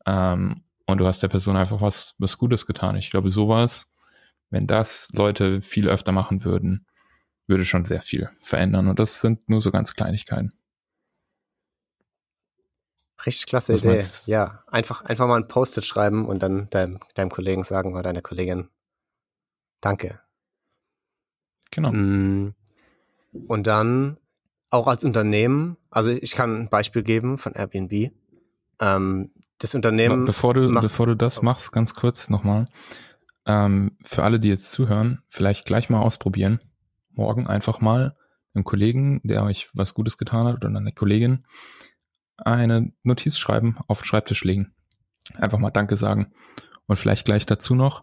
Ähm, 0.06 0.62
und 0.86 0.98
du 0.98 1.08
hast 1.08 1.24
der 1.24 1.28
Person 1.28 1.56
einfach 1.56 1.80
was, 1.80 2.14
was 2.18 2.38
Gutes 2.38 2.66
getan. 2.66 2.94
Ich 2.94 3.10
glaube, 3.10 3.30
sowas, 3.30 3.88
wenn 4.50 4.66
das 4.66 5.10
Leute 5.12 5.62
viel 5.62 5.88
öfter 5.88 6.12
machen 6.12 6.44
würden, 6.44 6.86
würde 7.46 7.64
schon 7.64 7.84
sehr 7.84 8.02
viel 8.02 8.30
verändern. 8.40 8.88
Und 8.88 8.98
das 8.98 9.20
sind 9.20 9.48
nur 9.48 9.60
so 9.60 9.70
ganz 9.70 9.94
Kleinigkeiten. 9.94 10.52
Richtig 13.24 13.46
klasse 13.46 13.72
was 13.74 13.80
Idee. 13.80 14.30
Ja, 14.30 14.62
einfach, 14.68 15.02
einfach 15.02 15.26
mal 15.26 15.40
ein 15.40 15.48
Post-it 15.48 15.84
schreiben 15.84 16.26
und 16.26 16.42
dann 16.42 16.70
deinem, 16.70 17.00
deinem 17.14 17.30
Kollegen 17.30 17.64
sagen 17.64 17.92
oder 17.92 18.02
deiner 18.04 18.22
Kollegin 18.22 18.68
Danke. 19.80 20.20
Genau. 21.70 21.92
Mm, 21.92 22.54
und 23.46 23.66
dann 23.66 24.18
auch 24.70 24.86
als 24.86 25.04
Unternehmen, 25.04 25.76
also 25.90 26.10
ich 26.10 26.32
kann 26.32 26.62
ein 26.62 26.68
Beispiel 26.68 27.02
geben 27.02 27.38
von 27.38 27.54
Airbnb. 27.54 28.12
Ähm, 28.80 29.30
das 29.58 29.74
Unternehmen. 29.74 30.24
Bevor 30.24 30.54
du, 30.54 30.72
bevor 30.80 31.06
du 31.06 31.16
das 31.16 31.42
machst, 31.42 31.72
ganz 31.72 31.94
kurz 31.94 32.30
nochmal. 32.30 32.66
Ähm, 33.48 33.96
für 34.04 34.24
alle, 34.24 34.38
die 34.38 34.48
jetzt 34.48 34.70
zuhören, 34.70 35.22
vielleicht 35.28 35.64
gleich 35.64 35.88
mal 35.88 36.02
ausprobieren. 36.02 36.60
Morgen 37.12 37.46
einfach 37.46 37.80
mal 37.80 38.14
einem 38.54 38.64
Kollegen, 38.64 39.20
der 39.24 39.42
euch 39.42 39.70
was 39.72 39.94
Gutes 39.94 40.18
getan 40.18 40.46
hat 40.46 40.56
oder 40.56 40.68
eine 40.68 40.92
Kollegin, 40.92 41.44
eine 42.36 42.92
Notiz 43.02 43.38
schreiben, 43.38 43.78
auf 43.88 44.02
den 44.02 44.06
Schreibtisch 44.06 44.44
legen. 44.44 44.74
Einfach 45.34 45.58
mal 45.58 45.70
Danke 45.70 45.96
sagen. 45.96 46.32
Und 46.86 46.96
vielleicht 46.96 47.24
gleich 47.24 47.46
dazu 47.46 47.74
noch 47.74 48.02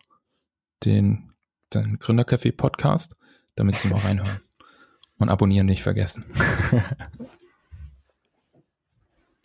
den, 0.84 1.32
den 1.74 2.00
Gründercafé 2.00 2.52
Podcast, 2.52 3.16
damit 3.56 3.78
sie 3.78 3.88
mal 3.88 4.00
reinhören. 4.00 4.42
Und 5.18 5.30
abonnieren 5.30 5.68
nicht 5.68 5.82
vergessen. 5.82 6.26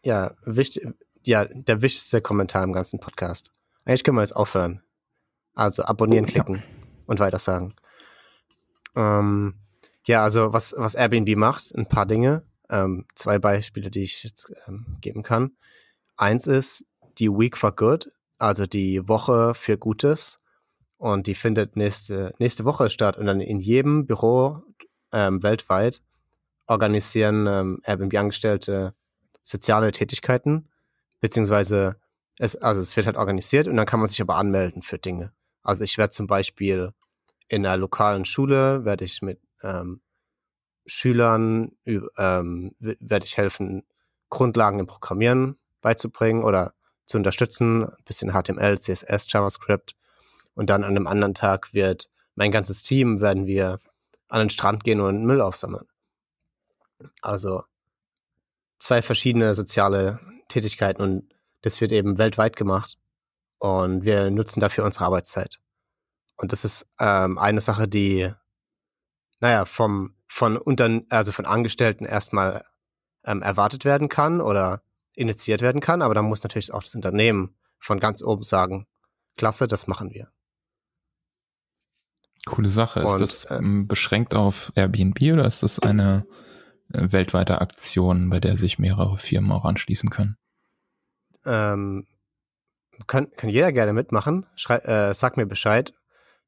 ja, 0.02 0.35
wichtig, 0.45 0.88
ja, 1.23 1.45
der 1.45 1.80
wichtigste 1.80 2.21
Kommentar 2.21 2.64
im 2.64 2.73
ganzen 2.73 2.99
Podcast. 2.99 3.52
Eigentlich 3.85 4.02
können 4.02 4.16
wir 4.16 4.23
jetzt 4.23 4.35
aufhören. 4.35 4.83
Also 5.61 5.85
abonnieren 5.85 6.25
klicken 6.25 6.57
ja. 6.57 6.62
und 7.05 7.21
weiter 7.21 7.38
sagen. 7.38 7.75
Ähm, 8.97 9.57
ja, 10.07 10.25
also 10.25 10.55
was, 10.55 10.75
was 10.75 10.95
Airbnb 10.95 11.37
macht, 11.37 11.75
ein 11.76 11.87
paar 11.87 12.07
Dinge. 12.07 12.45
Ähm, 12.71 13.05
zwei 13.14 13.38
Beispiele, 13.38 13.90
die 13.90 14.05
ich 14.05 14.25
jetzt 14.25 14.50
ähm, 14.67 14.97
geben 15.02 15.23
kann. 15.23 15.50
Eins 16.17 16.47
ist 16.47 16.87
die 17.19 17.29
Week 17.29 17.59
for 17.59 17.76
Good, 17.76 18.11
also 18.38 18.64
die 18.67 19.07
Woche 19.07 19.55
für 19.55 19.76
Gutes. 19.76 20.38
Und 20.97 21.26
die 21.26 21.35
findet 21.35 21.76
nächste, 21.76 22.33
nächste 22.38 22.64
Woche 22.64 22.88
statt. 22.88 23.19
Und 23.19 23.26
dann 23.26 23.40
in 23.40 23.61
jedem 23.61 24.07
Büro 24.07 24.62
ähm, 25.12 25.43
weltweit 25.43 26.00
organisieren 26.69 27.47
ähm, 27.47 27.83
Airbnb-Angestellte 27.85 28.95
soziale 29.43 29.93
Tätigkeiten, 29.93 30.71
beziehungsweise 31.21 31.97
es, 32.38 32.57
also 32.57 32.81
es 32.81 32.97
wird 32.97 33.05
halt 33.05 33.19
organisiert 33.19 33.69
und 33.69 33.76
dann 33.76 33.85
kann 33.85 34.00
man 34.00 34.09
sich 34.09 34.23
aber 34.23 34.37
anmelden 34.37 34.81
für 34.81 34.99
Dinge. 34.99 35.35
Also 35.62 35.85
ich 35.85 35.99
werde 35.99 36.11
zum 36.11 36.26
Beispiel 36.26 36.93
in 37.49 37.67
einer 37.67 37.76
lokalen 37.76 38.25
Schule, 38.25 38.85
werde 38.85 39.05
ich 39.05 39.23
mit 39.23 39.40
ähm, 39.62 40.00
Schülern, 40.87 41.73
ähm, 41.85 42.75
werde 42.79 43.26
ich 43.26 43.37
helfen, 43.37 43.85
Grundlagen 44.29 44.79
im 44.79 44.87
Programmieren 44.87 45.59
beizubringen 45.81 46.45
oder 46.45 46.75
zu 47.07 47.19
unterstützen, 47.19 47.85
ein 47.85 48.05
bisschen 48.05 48.33
HTML, 48.33 48.79
CSS, 48.79 49.26
JavaScript. 49.29 49.97
Und 50.55 50.71
dann 50.71 50.85
an 50.85 50.90
einem 50.90 51.07
anderen 51.07 51.35
Tag 51.35 51.75
wird 51.75 52.11
mein 52.35 52.52
ganzes 52.52 52.83
Team, 52.83 53.21
werden 53.21 53.47
wir 53.47 53.81
an 54.29 54.40
den 54.40 54.50
Strand 54.50 54.85
gehen 54.85 55.00
und 55.00 55.25
Müll 55.25 55.40
aufsammeln. 55.40 55.87
Also 57.21 57.64
zwei 58.79 59.02
verschiedene 59.02 59.55
soziale 59.55 60.21
Tätigkeiten 60.49 61.02
und 61.02 61.35
das 61.62 61.81
wird 61.81 61.93
eben 61.93 62.19
weltweit 62.19 62.57
gemacht 62.57 62.97
und 63.61 64.05
wir 64.05 64.31
nutzen 64.31 64.61
dafür 64.61 64.85
unsere 64.85 65.05
Arbeitszeit. 65.05 65.61
Und 66.37 66.52
das 66.52 66.64
ist 66.64 66.88
ähm, 66.99 67.38
eine 67.38 67.61
Sache, 67.61 67.87
die, 67.87 68.33
naja, 69.38 69.67
vom, 69.67 70.17
von 70.29 70.57
unter, 70.57 71.02
also 71.11 71.33
von 71.33 71.45
Angestellten 71.45 72.07
erstmal 72.07 72.64
ähm, 73.25 73.43
erwartet 73.43 73.85
werden 73.85 74.09
kann 74.09 74.40
oder 74.40 74.83
initiiert 75.14 75.61
werden 75.61 75.83
kann, 75.83 76.00
aber 76.00 76.14
dann 76.14 76.25
muss 76.25 76.43
natürlich 76.43 76.73
auch 76.73 76.83
das 76.83 76.95
Unternehmen 76.95 77.55
von 77.79 78.00
ganz 78.00 78.23
oben 78.23 78.43
sagen, 78.43 78.87
klasse, 79.37 79.69
das 79.69 79.87
machen 79.87 80.11
wir. 80.11 80.33
Coole 82.47 82.71
Sache. 82.71 83.00
Ist 83.00 83.12
Und, 83.12 83.21
das 83.21 83.50
ähm, 83.50 83.87
beschränkt 83.87 84.35
auf 84.35 84.73
Airbnb 84.75 85.21
oder 85.35 85.45
ist 85.45 85.62
das 85.62 85.79
eine 85.79 86.26
äh, 86.95 87.12
weltweite 87.12 87.61
Aktion, 87.61 88.31
bei 88.31 88.40
der 88.40 88.57
sich 88.57 88.79
mehrere 88.79 89.19
Firmen 89.19 89.52
auch 89.52 89.67
anschließen 89.67 90.09
können? 90.09 90.38
Ähm, 91.45 92.07
kann, 93.07 93.30
kann 93.33 93.50
jeder 93.50 93.73
gerne 93.73 93.92
mitmachen. 93.92 94.47
Schrei, 94.57 94.76
äh, 94.76 95.14
sag 95.14 95.37
mir 95.37 95.47
Bescheid. 95.47 95.92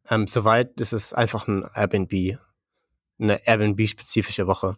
Ähm, 0.09 0.27
soweit 0.27 0.81
ist 0.81 0.93
es 0.93 1.13
einfach 1.13 1.47
ein 1.47 1.65
Airbnb, 1.75 2.39
eine 3.19 3.47
Airbnb-spezifische 3.47 4.47
Woche. 4.47 4.77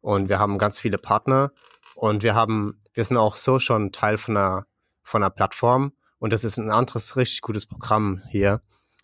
Und 0.00 0.28
wir 0.28 0.38
haben 0.38 0.58
ganz 0.58 0.78
viele 0.78 0.98
Partner 0.98 1.52
und 1.94 2.22
wir 2.22 2.34
haben, 2.34 2.80
wir 2.94 3.04
sind 3.04 3.16
auch 3.16 3.36
so 3.36 3.58
schon 3.58 3.92
Teil 3.92 4.18
von 4.18 4.36
einer, 4.36 4.66
von 5.02 5.22
einer 5.22 5.30
Plattform 5.30 5.92
und 6.18 6.32
das 6.32 6.44
ist 6.44 6.58
ein 6.58 6.70
anderes 6.70 7.16
richtig 7.16 7.40
gutes 7.40 7.66
Programm 7.66 8.22
hier. 8.28 8.62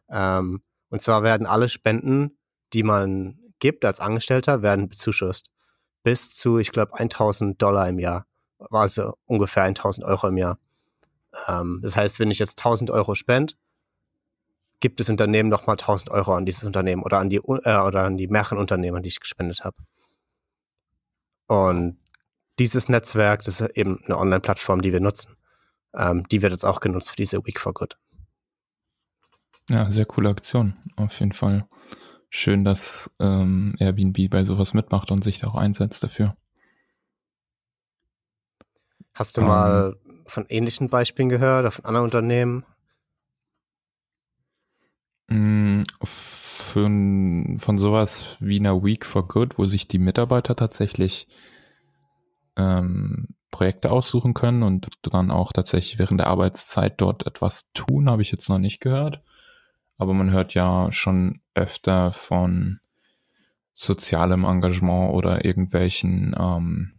Ähm, 0.09 0.63
und 0.91 1.03
zwar 1.03 1.23
werden 1.23 1.47
alle 1.47 1.69
Spenden, 1.69 2.39
die 2.73 2.83
man 2.83 3.39
gibt 3.59 3.85
als 3.85 4.01
Angestellter, 4.01 4.63
werden 4.63 4.89
bezuschusst. 4.89 5.51
Bis 6.03 6.33
zu, 6.33 6.59
ich 6.59 6.71
glaube, 6.71 6.95
1000 6.95 7.61
Dollar 7.61 7.89
im 7.89 7.99
Jahr. 7.99 8.27
Also 8.71 9.15
ungefähr 9.27 9.65
1000 9.65 10.07
Euro 10.07 10.29
im 10.29 10.37
Jahr. 10.37 10.59
Ähm, 11.47 11.81
das 11.83 11.97
heißt, 11.97 12.21
wenn 12.21 12.31
ich 12.31 12.39
jetzt 12.39 12.59
1000 12.59 12.91
Euro 12.91 13.15
spende, 13.15 13.55
gibt 14.81 15.01
das 15.01 15.09
Unternehmen 15.09 15.49
nochmal 15.49 15.77
1000 15.77 16.11
Euro 16.11 16.35
an 16.35 16.47
dieses 16.47 16.65
Unternehmen 16.65 17.03
oder 17.03 17.19
an 17.19 17.31
die, 17.31 17.37
äh, 17.37 17.81
oder 17.81 18.05
an 18.05 18.17
die 18.17 18.29
mehreren 18.29 18.59
Unternehmen, 18.59 19.03
die 19.03 19.09
ich 19.09 19.21
gespendet 19.21 19.65
habe. 19.65 19.77
Und 21.47 21.99
dieses 22.59 22.89
Netzwerk, 22.89 23.43
das 23.43 23.61
ist 23.61 23.77
eben 23.77 24.03
eine 24.05 24.19
Online-Plattform, 24.19 24.83
die 24.83 24.93
wir 24.93 25.01
nutzen. 25.01 25.37
Ähm, 25.95 26.27
die 26.29 26.43
wird 26.43 26.53
jetzt 26.53 26.65
auch 26.65 26.81
genutzt 26.81 27.11
für 27.11 27.17
diese 27.17 27.45
Week 27.47 27.59
for 27.59 27.73
Good. 27.73 27.97
Ja, 29.71 29.91
sehr 29.91 30.07
coole 30.07 30.31
Aktion. 30.31 30.77
Auf 30.97 31.19
jeden 31.21 31.33
Fall 31.33 31.69
schön, 32.31 32.65
dass 32.65 33.11
ähm, 33.21 33.75
Airbnb 33.79 34.31
bei 34.31 34.45
sowas 34.45 34.75
mitmacht 34.75 35.11
und 35.11 35.25
sich 35.25 35.39
da 35.41 35.49
auch 35.49 35.55
einsetzt 35.55 36.03
dafür. 36.03 36.37
Hast 39.15 39.37
du 39.37 39.41
ähm, 39.41 39.47
mal 39.47 39.97
von 40.29 40.47
ähnlichen 40.49 40.89
Beispielen 40.89 41.29
gehört 41.29 41.61
oder 41.61 41.71
von 41.71 41.85
anderen 41.85 42.05
Unternehmen? 42.05 42.65
Mm, 45.29 45.83
von, 46.03 47.57
von 47.59 47.79
sowas 47.79 48.37
wie 48.41 48.59
einer 48.59 48.83
Week 48.83 49.05
for 49.05 49.27
Good, 49.27 49.59
wo 49.59 49.65
sich 49.65 49.89
die 49.89 49.99
Mitarbeiter 49.99 50.57
tatsächlich 50.57 51.29
ähm, 52.57 53.29
Projekte 53.51 53.91
aussuchen 53.91 54.35
können 54.35 54.63
und 54.63 54.89
dann 55.03 55.31
auch 55.31 55.53
tatsächlich 55.53 55.99
während 55.99 56.21
der 56.21 56.29
Arbeitszeit 56.29 57.01
dort 57.01 57.27
etwas 57.27 57.71
tun, 57.73 58.11
habe 58.11 58.23
ich 58.23 58.31
jetzt 58.31 58.49
noch 58.49 58.59
nicht 58.59 58.81
gehört 58.81 59.23
aber 59.99 60.15
man 60.15 60.31
hört 60.31 60.55
ja 60.55 60.91
schon 60.93 61.41
öfter 61.55 62.13
von 62.13 62.79
sozialem 63.75 64.45
Engagement 64.45 65.13
oder 65.13 65.45
irgendwelchen 65.45 66.35
ähm, 66.39 66.93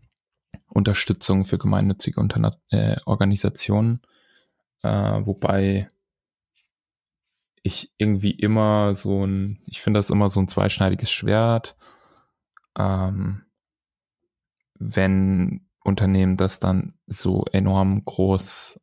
Unterstützung 0.67 1.45
für 1.45 1.57
gemeinnützige 1.57 2.21
Interna 2.21 2.53
äh, 2.69 2.97
Organisationen, 3.05 4.01
äh, 4.81 4.89
wobei 4.89 5.87
ich 7.63 7.91
irgendwie 7.97 8.31
immer 8.31 8.95
so 8.95 9.25
ein, 9.25 9.61
ich 9.65 9.81
finde 9.81 9.97
das 9.99 10.09
immer 10.09 10.29
so 10.29 10.39
ein 10.39 10.47
zweischneidiges 10.47 11.11
Schwert, 11.11 11.75
ähm, 12.77 13.43
wenn 14.75 15.67
Unternehmen 15.83 16.37
das 16.37 16.59
dann 16.59 16.93
so 17.07 17.45
enorm 17.51 18.03
groß 18.05 18.79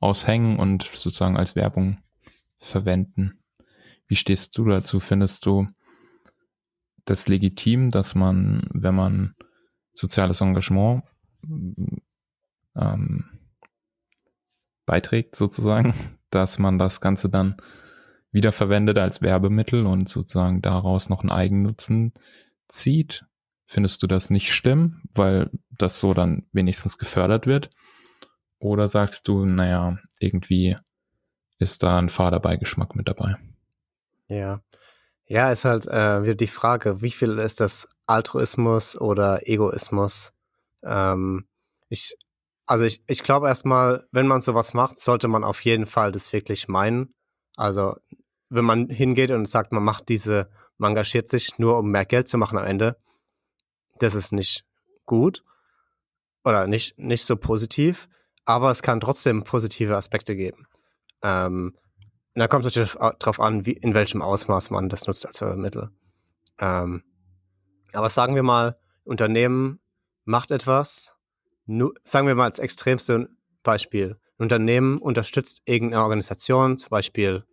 aushängen 0.00 0.58
und 0.58 0.84
sozusagen 0.84 1.36
als 1.36 1.56
Werbung 1.56 1.98
verwenden. 2.58 3.42
Wie 4.06 4.16
stehst 4.16 4.56
du 4.56 4.64
dazu? 4.66 5.00
Findest 5.00 5.46
du 5.46 5.66
das 7.04 7.28
legitim, 7.28 7.90
dass 7.90 8.14
man, 8.14 8.68
wenn 8.72 8.94
man 8.94 9.34
soziales 9.96 10.40
Engagement 10.40 11.02
ähm, 12.76 13.24
beiträgt, 14.84 15.36
sozusagen, 15.36 15.94
dass 16.30 16.58
man 16.58 16.78
das 16.78 17.00
Ganze 17.00 17.28
dann 17.28 17.56
wiederverwendet 18.30 18.98
als 18.98 19.22
Werbemittel 19.22 19.86
und 19.86 20.08
sozusagen 20.08 20.62
daraus 20.62 21.08
noch 21.08 21.20
einen 21.22 21.30
Eigennutzen 21.30 22.12
zieht? 22.68 23.24
Findest 23.66 24.02
du 24.02 24.06
das 24.06 24.30
nicht 24.30 24.52
schlimm, 24.52 25.02
weil 25.14 25.50
das 25.70 25.98
so 25.98 26.14
dann 26.14 26.46
wenigstens 26.52 26.98
gefördert 26.98 27.46
wird? 27.46 27.70
Oder 28.58 28.88
sagst 28.88 29.26
du, 29.28 29.44
naja, 29.44 29.98
irgendwie 30.20 30.76
ist 31.58 31.82
da 31.82 31.98
ein 31.98 32.08
fader 32.08 32.38
Beigeschmack 32.38 32.94
mit 32.94 33.08
dabei? 33.08 33.34
Ja. 34.28 34.60
Ja, 35.28 35.50
ist 35.50 35.64
halt 35.64 35.86
äh, 35.88 36.22
wieder 36.22 36.36
die 36.36 36.46
Frage, 36.46 37.02
wie 37.02 37.10
viel 37.10 37.38
ist 37.38 37.60
das 37.60 37.88
Altruismus 38.06 38.96
oder 39.00 39.48
Egoismus? 39.48 40.32
Ähm, 40.84 41.48
ich, 41.88 42.16
also 42.66 42.84
ich, 42.84 43.02
ich 43.08 43.24
glaube 43.24 43.48
erstmal, 43.48 44.06
wenn 44.12 44.28
man 44.28 44.40
sowas 44.40 44.72
macht, 44.72 45.00
sollte 45.00 45.26
man 45.26 45.42
auf 45.42 45.64
jeden 45.64 45.86
Fall 45.86 46.12
das 46.12 46.32
wirklich 46.32 46.68
meinen. 46.68 47.12
Also 47.56 47.96
wenn 48.50 48.64
man 48.64 48.88
hingeht 48.88 49.32
und 49.32 49.46
sagt, 49.46 49.72
man 49.72 49.82
macht 49.82 50.08
diese, 50.08 50.48
man 50.78 50.90
engagiert 50.92 51.28
sich 51.28 51.58
nur, 51.58 51.78
um 51.78 51.90
mehr 51.90 52.04
Geld 52.04 52.28
zu 52.28 52.38
machen 52.38 52.58
am 52.58 52.64
Ende, 52.64 52.96
das 53.98 54.14
ist 54.14 54.32
nicht 54.32 54.64
gut 55.06 55.42
oder 56.44 56.68
nicht, 56.68 56.96
nicht 56.98 57.24
so 57.24 57.36
positiv, 57.36 58.08
aber 58.44 58.70
es 58.70 58.82
kann 58.82 59.00
trotzdem 59.00 59.42
positive 59.42 59.96
Aspekte 59.96 60.36
geben. 60.36 60.68
Ähm, 61.22 61.76
da 62.40 62.48
kommt 62.48 62.66
es 62.66 62.74
natürlich 62.74 62.94
darauf 63.18 63.40
an, 63.40 63.64
wie, 63.66 63.72
in 63.72 63.94
welchem 63.94 64.22
Ausmaß 64.22 64.70
man 64.70 64.88
das 64.88 65.06
nutzt 65.06 65.26
als 65.26 65.40
Werbemittel. 65.40 65.90
Ähm, 66.58 67.02
aber 67.92 68.10
sagen 68.10 68.34
wir 68.34 68.42
mal, 68.42 68.78
Unternehmen 69.04 69.80
macht 70.24 70.50
etwas, 70.50 71.16
nu, 71.64 71.92
sagen 72.04 72.26
wir 72.26 72.34
mal 72.34 72.44
als 72.44 72.58
extremste 72.58 73.30
Beispiel, 73.62 74.18
ein 74.38 74.42
Unternehmen 74.44 74.98
unterstützt 74.98 75.62
irgendeine 75.64 76.02
Organisation, 76.02 76.78
zum 76.78 76.90
Beispiel, 76.90 77.44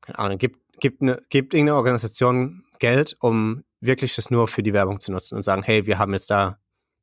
keine 0.00 0.18
Ahnung, 0.18 0.38
gibt, 0.38 0.58
gibt, 0.80 1.02
eine, 1.02 1.22
gibt 1.28 1.54
irgendeine 1.54 1.76
Organisation 1.76 2.64
Geld, 2.80 3.16
um 3.20 3.62
wirklich 3.80 4.16
das 4.16 4.30
nur 4.30 4.48
für 4.48 4.62
die 4.62 4.72
Werbung 4.72 4.98
zu 4.98 5.12
nutzen 5.12 5.36
und 5.36 5.42
sagen, 5.42 5.62
hey, 5.62 5.86
wir 5.86 5.98
haben 5.98 6.12
jetzt 6.12 6.30
da 6.30 6.58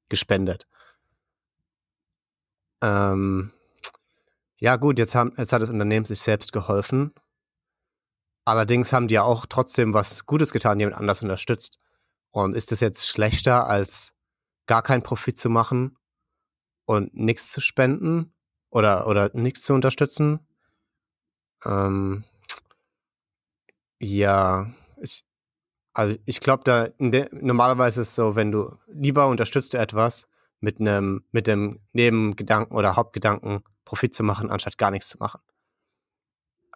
gespendet. 0.10 0.68
Ähm, 2.82 3.52
ja, 4.60 4.76
gut, 4.76 5.00
jetzt, 5.00 5.16
haben, 5.16 5.34
jetzt 5.38 5.54
hat 5.54 5.62
das 5.62 5.70
Unternehmen 5.70 6.06
sich 6.06 6.20
selbst 6.20 6.52
geholfen. 6.52 7.14
Allerdings 8.46 8.92
haben 8.92 9.08
die 9.08 9.16
ja 9.16 9.24
auch 9.24 9.46
trotzdem 9.46 9.94
was 9.94 10.26
Gutes 10.26 10.52
getan, 10.52 10.80
jemand 10.80 10.98
anders 10.98 11.22
unterstützt. 11.22 11.80
Und 12.32 12.56
ist 12.56 12.72
das 12.72 12.80
jetzt 12.80 13.08
schlechter, 13.08 13.68
als 13.68 14.14
gar 14.68 14.84
keinen 14.84 15.04
Profit 15.04 15.38
zu 15.38 15.50
machen 15.50 15.98
und 16.86 17.14
nichts 17.14 17.52
zu 17.52 17.62
spenden 17.62 18.34
oder, 18.70 19.08
oder 19.08 19.32
nichts 19.34 19.64
zu 19.64 19.74
unterstützen? 19.74 20.40
Ähm, 21.66 22.24
ja, 24.00 24.72
ich, 25.02 25.24
also 25.94 26.18
ich 26.26 26.40
glaube, 26.40 26.64
da 26.64 26.90
normalerweise 27.32 28.02
ist 28.02 28.10
es 28.10 28.16
so, 28.16 28.36
wenn 28.36 28.52
du 28.52 28.78
lieber 28.88 29.28
unterstützt 29.28 29.74
du 29.74 29.78
etwas 29.78 30.28
mit 30.60 30.80
einem, 30.80 31.24
mit 31.32 31.48
dem 31.48 31.80
Nebengedanken 31.94 32.76
oder 32.76 32.96
Hauptgedanken, 32.96 33.64
Profit 33.90 34.14
zu 34.14 34.24
machen, 34.24 34.52
anstatt 34.52 34.78
gar 34.78 34.92
nichts 34.92 35.10
zu 35.10 35.18
machen. 35.18 35.42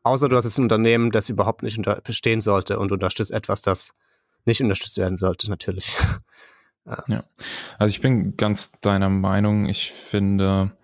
Außer 0.02 0.28
du 0.30 0.36
hast 0.36 0.46
jetzt 0.46 0.58
ein 0.58 0.64
Unternehmen, 0.64 1.12
das 1.12 1.30
überhaupt 1.30 1.62
nicht 1.62 1.80
bestehen 2.04 2.42
sollte 2.42 2.80
und 2.80 2.92
unterstützt 2.92 3.32
etwas, 3.32 3.62
das 3.62 3.94
nicht 4.46 4.62
unterstützt 4.62 4.98
werden 4.98 5.16
sollte, 5.16 5.48
natürlich. 5.48 5.96
ja. 6.86 7.04
ja. 7.08 7.24
Also 7.78 7.92
ich 7.92 8.02
bin 8.02 8.36
ganz 8.36 8.72
deiner 8.82 9.10
Meinung. 9.10 9.70
Ich 9.70 9.92
finde, 9.92 10.76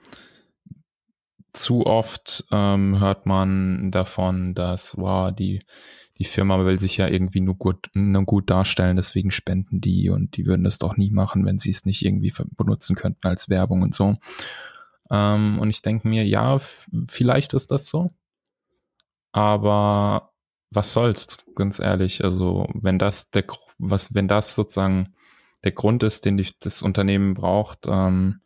zu 1.51 1.87
oft 1.87 2.45
ähm, 2.51 2.99
hört 2.99 3.25
man 3.25 3.89
davon, 3.89 4.53
dass 4.53 4.95
wow, 4.97 5.33
die, 5.33 5.61
die 6.19 6.25
Firma 6.25 6.63
will 6.63 6.79
sich 6.79 6.97
ja 6.97 7.07
irgendwie 7.07 7.41
nur 7.41 7.55
gut, 7.55 7.89
nur 7.95 8.23
gut 8.23 8.51
darstellen, 8.51 8.97
deswegen 8.97 9.31
spenden 9.31 9.81
die 9.81 10.11
und 10.11 10.37
die 10.37 10.45
würden 10.45 10.63
das 10.63 10.77
doch 10.77 10.95
nie 10.95 11.09
machen, 11.09 11.43
wenn 11.43 11.57
sie 11.57 11.71
es 11.71 11.85
nicht 11.85 12.05
irgendwie 12.05 12.31
benutzen 12.55 12.95
könnten 12.95 13.27
als 13.27 13.49
Werbung 13.49 13.81
und 13.81 13.95
so. 13.95 14.15
Ähm, 15.09 15.59
und 15.59 15.69
ich 15.69 15.81
denke 15.81 16.07
mir, 16.07 16.25
ja, 16.25 16.59
vielleicht 17.07 17.53
ist 17.53 17.71
das 17.71 17.87
so. 17.87 18.11
Aber 19.31 20.31
was 20.71 20.93
soll's, 20.93 21.37
ganz 21.55 21.79
ehrlich. 21.79 22.23
Also, 22.23 22.67
wenn 22.73 22.99
das 22.99 23.31
der, 23.31 23.45
was, 23.77 24.13
wenn 24.13 24.27
das 24.27 24.55
sozusagen 24.55 25.15
der 25.63 25.71
Grund 25.71 26.03
ist, 26.03 26.25
den 26.25 26.37
die, 26.37 26.53
das 26.59 26.81
Unternehmen 26.81 27.33
braucht, 27.33 27.85
ähm, 27.87 28.41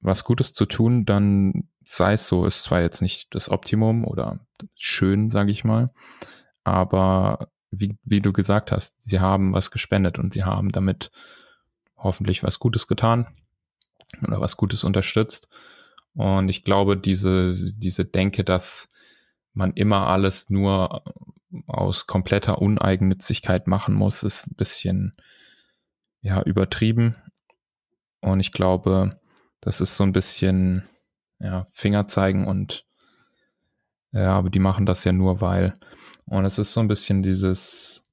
was 0.00 0.24
Gutes 0.24 0.54
zu 0.54 0.66
tun, 0.66 1.04
dann 1.04 1.68
sei 1.84 2.14
es 2.14 2.28
so. 2.28 2.46
Ist 2.46 2.64
zwar 2.64 2.80
jetzt 2.80 3.02
nicht 3.02 3.34
das 3.34 3.50
Optimum 3.50 4.04
oder 4.04 4.40
schön, 4.74 5.30
sage 5.30 5.52
ich 5.52 5.64
mal, 5.64 5.90
aber 6.64 7.50
wie, 7.70 7.98
wie 8.04 8.20
du 8.20 8.32
gesagt 8.32 8.72
hast, 8.72 8.96
sie 9.02 9.20
haben 9.20 9.52
was 9.52 9.70
gespendet 9.70 10.18
und 10.18 10.32
sie 10.32 10.44
haben 10.44 10.70
damit 10.70 11.10
hoffentlich 11.96 12.42
was 12.42 12.58
Gutes 12.58 12.86
getan 12.86 13.26
oder 14.22 14.40
was 14.40 14.56
Gutes 14.56 14.84
unterstützt. 14.84 15.48
Und 16.14 16.48
ich 16.48 16.64
glaube, 16.64 16.96
diese, 16.96 17.54
diese 17.78 18.04
Denke, 18.04 18.44
dass 18.44 18.90
man 19.52 19.72
immer 19.74 20.08
alles 20.08 20.50
nur 20.50 21.02
aus 21.66 22.06
kompletter 22.06 22.60
Uneigennützigkeit 22.60 23.66
machen 23.66 23.94
muss, 23.94 24.22
ist 24.22 24.46
ein 24.46 24.56
bisschen 24.56 25.12
ja 26.20 26.42
übertrieben. 26.42 27.14
Und 28.20 28.40
ich 28.40 28.52
glaube, 28.52 29.18
das 29.60 29.80
ist 29.80 29.96
so 29.96 30.04
ein 30.04 30.12
bisschen 30.12 30.82
ja, 31.38 31.68
Finger 31.72 32.08
zeigen 32.08 32.46
und 32.46 32.84
ja, 34.10 34.32
aber 34.32 34.50
die 34.50 34.58
machen 34.58 34.86
das 34.86 35.04
ja 35.04 35.12
nur 35.12 35.40
weil. 35.40 35.72
Und 36.24 36.44
es 36.44 36.58
ist 36.58 36.72
so 36.72 36.80
ein 36.80 36.88
bisschen 36.88 37.22
dieses, 37.22 38.04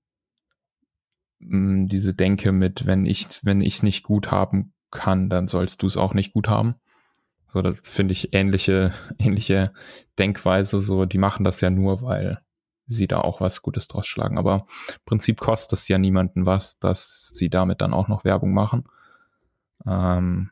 mm, 1.39 1.87
diese 1.87 2.13
Denke 2.13 2.51
mit, 2.51 2.85
wenn 2.85 3.05
ich, 3.05 3.27
wenn 3.43 3.61
ich 3.61 3.75
es 3.77 3.83
nicht 3.83 4.03
gut 4.03 4.29
haben 4.29 4.74
kann, 4.91 5.29
dann 5.29 5.47
sollst 5.47 5.81
du 5.81 5.87
es 5.87 5.97
auch 5.97 6.13
nicht 6.13 6.33
gut 6.33 6.47
haben. 6.47 6.75
So, 7.47 7.61
das 7.61 7.79
finde 7.83 8.11
ich 8.13 8.33
ähnliche, 8.33 8.91
ähnliche 9.17 9.73
Denkweise. 10.19 10.79
So, 10.81 11.05
die 11.05 11.17
machen 11.17 11.43
das 11.43 11.61
ja 11.61 11.69
nur, 11.69 12.01
weil 12.01 12.41
sie 12.87 13.07
da 13.07 13.21
auch 13.21 13.41
was 13.41 13.61
Gutes 13.61 13.87
draus 13.87 14.07
schlagen. 14.07 14.37
Aber 14.37 14.65
im 14.89 15.01
Prinzip 15.05 15.39
kostet 15.39 15.79
es 15.79 15.87
ja 15.87 15.97
niemanden 15.97 16.45
was, 16.45 16.79
dass 16.79 17.29
sie 17.29 17.49
damit 17.49 17.81
dann 17.81 17.93
auch 17.93 18.07
noch 18.07 18.23
Werbung 18.23 18.53
machen. 18.53 18.85
Ähm, 19.85 20.51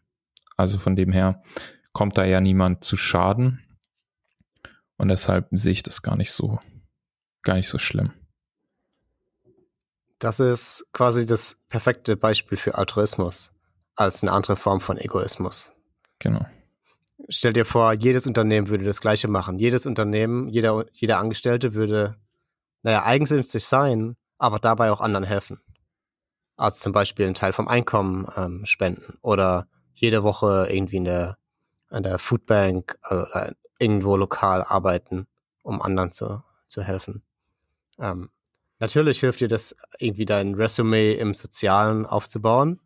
also 0.57 0.77
von 0.77 0.95
dem 0.95 1.11
her 1.11 1.43
kommt 1.91 2.17
da 2.17 2.25
ja 2.25 2.41
niemand 2.41 2.83
zu 2.83 2.97
Schaden. 2.97 3.63
Und 4.97 5.09
deshalb 5.09 5.47
sehe 5.51 5.73
ich 5.73 5.83
das 5.83 6.01
gar 6.01 6.15
nicht 6.15 6.31
so, 6.31 6.59
gar 7.41 7.55
nicht 7.55 7.67
so 7.67 7.77
schlimm. 7.77 8.13
Das 10.19 10.39
ist 10.39 10.87
quasi 10.93 11.25
das 11.25 11.59
perfekte 11.67 12.15
Beispiel 12.15 12.57
für 12.57 12.75
Altruismus 12.75 13.53
als 13.95 14.23
eine 14.23 14.31
andere 14.31 14.55
Form 14.55 14.81
von 14.81 14.97
Egoismus. 14.97 15.71
Genau. 16.19 16.45
Stell 17.29 17.53
dir 17.53 17.65
vor, 17.65 17.93
jedes 17.93 18.27
Unternehmen 18.27 18.69
würde 18.69 18.83
das 18.83 18.99
Gleiche 18.99 19.27
machen. 19.27 19.57
Jedes 19.59 19.85
Unternehmen, 19.85 20.49
jeder, 20.49 20.85
jeder 20.91 21.19
Angestellte 21.19 21.73
würde, 21.73 22.15
naja, 22.81 23.03
eigensinnig 23.03 23.47
sein, 23.47 24.15
aber 24.37 24.59
dabei 24.59 24.91
auch 24.91 24.99
anderen 24.99 25.23
helfen. 25.23 25.61
Also 26.57 26.79
zum 26.79 26.91
Beispiel 26.91 27.25
einen 27.25 27.35
Teil 27.35 27.53
vom 27.53 27.67
Einkommen 27.67 28.27
ähm, 28.35 28.65
spenden 28.65 29.17
oder 29.21 29.67
jede 29.93 30.23
Woche 30.23 30.67
irgendwie 30.69 30.97
in 30.97 31.05
der, 31.05 31.37
in 31.91 32.03
der 32.03 32.19
Foodbank 32.19 32.97
oder 33.09 33.53
irgendwo 33.79 34.17
lokal 34.17 34.63
arbeiten, 34.63 35.27
um 35.61 35.81
anderen 35.81 36.11
zu, 36.11 36.43
zu 36.67 36.83
helfen. 36.83 37.23
Ähm, 37.99 38.29
natürlich 38.79 39.19
hilft 39.19 39.39
dir 39.41 39.47
das, 39.47 39.75
irgendwie 39.97 40.25
dein 40.25 40.55
Resümee 40.55 41.13
im 41.13 41.33
Sozialen 41.33 42.05
aufzubauen, 42.05 42.79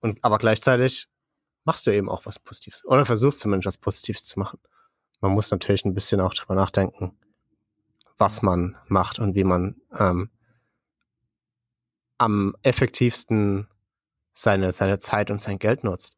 und, 0.00 0.22
aber 0.24 0.38
gleichzeitig 0.38 1.08
machst 1.64 1.86
du 1.86 1.94
eben 1.94 2.08
auch 2.08 2.26
was 2.26 2.38
Positives. 2.38 2.84
Oder 2.84 3.06
versuchst 3.06 3.40
zumindest 3.40 3.66
was 3.66 3.78
Positives 3.78 4.24
zu 4.24 4.38
machen. 4.38 4.58
Man 5.20 5.32
muss 5.32 5.50
natürlich 5.50 5.84
ein 5.84 5.94
bisschen 5.94 6.20
auch 6.20 6.34
drüber 6.34 6.54
nachdenken, 6.54 7.16
was 8.16 8.42
man 8.42 8.76
macht 8.88 9.18
und 9.18 9.34
wie 9.34 9.44
man 9.44 9.76
ähm, 9.96 10.30
am 12.18 12.54
effektivsten 12.62 13.68
seine, 14.32 14.72
seine 14.72 14.98
Zeit 14.98 15.30
und 15.30 15.40
sein 15.40 15.58
Geld 15.58 15.84
nutzt. 15.84 16.16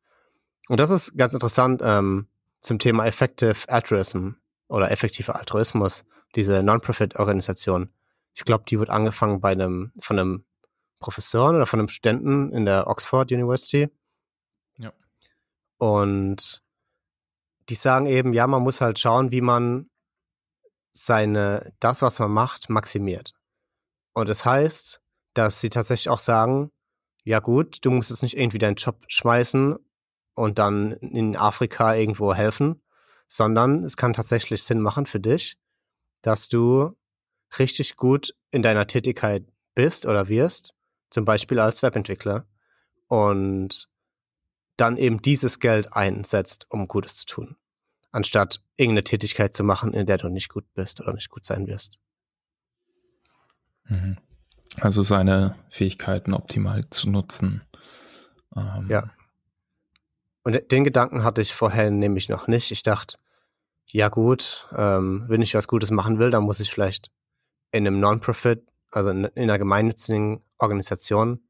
Und 0.69 0.79
das 0.79 0.91
ist 0.91 1.17
ganz 1.17 1.35
interessant 1.35 1.81
ähm, 1.85 2.29
zum 2.61 2.79
Thema 2.79 3.07
Effective 3.07 3.69
Altruism 3.69 4.31
oder 4.69 4.91
effektiver 4.91 5.37
Altruismus, 5.37 6.05
diese 6.35 6.63
Non-Profit-Organisation. 6.63 7.91
Ich 8.35 8.45
glaube, 8.45 8.65
die 8.69 8.79
wird 8.79 8.89
angefangen 8.89 9.41
bei 9.41 9.51
einem, 9.51 9.93
von 10.01 10.19
einem 10.19 10.45
Professor 11.03 11.51
oder 11.51 11.67
von 11.67 11.81
einem 11.81 11.89
Studenten 11.89 12.53
in 12.53 12.65
der 12.65 12.87
Oxford 12.87 13.31
University. 13.31 13.91
Ja. 14.79 14.93
Und 15.79 16.63
die 17.69 17.75
sagen 17.75 18.07
eben, 18.07 18.33
ja, 18.33 18.47
man 18.47 18.63
muss 18.63 18.81
halt 18.81 18.99
schauen, 18.99 19.31
wie 19.31 19.41
man 19.41 19.91
seine, 20.93 21.73
das, 21.81 22.03
was 22.03 22.19
man 22.19 22.31
macht, 22.31 22.71
maximiert. 22.71 23.35
Und 24.15 24.29
das 24.29 24.45
heißt, 24.45 25.01
dass 25.35 25.61
sie 25.61 25.71
tatsächlich 25.71 26.09
auch 26.09 26.19
sagen, 26.19 26.71
ja 27.25 27.41
gut, 27.41 27.79
du 27.83 27.91
musst 27.91 28.11
jetzt 28.11 28.23
nicht 28.23 28.37
irgendwie 28.37 28.59
deinen 28.59 28.77
Job 28.77 29.05
schmeißen 29.09 29.77
und 30.35 30.59
dann 30.59 30.93
in 30.93 31.37
Afrika 31.37 31.95
irgendwo 31.95 32.35
helfen, 32.35 32.83
sondern 33.27 33.85
es 33.85 33.97
kann 33.97 34.13
tatsächlich 34.13 34.63
Sinn 34.63 34.81
machen 34.81 35.07
für 35.07 35.21
dich, 35.21 35.57
dass 36.23 36.49
du 36.49 36.97
richtig 37.59 37.97
gut 37.97 38.35
in 38.51 38.63
deiner 38.63 38.87
Tätigkeit 38.87 39.45
bist 39.75 40.07
oder 40.07 40.29
wirst, 40.29 40.75
zum 41.13 41.25
Beispiel 41.25 41.61
als 41.61 41.83
Webentwickler 41.83 42.47
und 43.07 43.89
dann 44.77 44.97
eben 44.97 45.21
dieses 45.21 45.61
Geld 45.61 45.93
einsetzt, 45.93 46.67
um 46.71 46.89
Gutes 46.89 47.19
zu 47.19 47.27
tun, 47.27 47.57
anstatt 48.11 48.65
irgendeine 48.77 49.05
Tätigkeit 49.05 49.55
zu 49.55 49.63
machen, 49.63 49.93
in 49.93 50.07
der 50.07 50.19
du 50.19 50.29
nicht 50.29 50.49
gut 50.49 50.65
bist 50.75 51.01
oder 51.01 51.13
nicht 51.13 51.29
gut 51.29 51.45
sein 51.45 51.67
wirst. 51.67 52.01
Mhm. 53.85 54.17
Also 54.81 55.03
seine 55.03 55.57
Fähigkeiten 55.69 56.33
optimal 56.33 56.89
zu 56.89 57.11
nutzen. 57.11 57.63
Ähm. 58.57 58.87
Ja. 58.89 59.11
Und 60.45 60.73
den 60.73 60.85
Gedanken 60.85 61.23
hatte 61.23 61.43
ich 61.43 61.55
vorher 61.55 61.91
nämlich 61.91 62.31
noch 62.31 62.49
nicht. 62.49 62.71
Ich 62.71 62.83
dachte, 62.83 63.19
ja 63.87 64.09
gut, 64.09 64.67
ähm, 64.75 65.25
wenn 65.29 65.43
ich 65.43 65.55
was 65.55 65.69
Gutes 65.69 65.91
machen 65.91 66.19
will, 66.19 66.31
dann 66.31 66.45
muss 66.45 66.61
ich 66.61 66.71
vielleicht 66.71 67.11
in 67.71 67.87
einem 67.87 68.01
Non-Profit, 68.01 68.67
also 68.91 69.11
in, 69.11 69.25
in 69.25 69.45
einer 69.45 69.59
gemeinnützigen 69.59 70.43
Organisation 70.63 71.41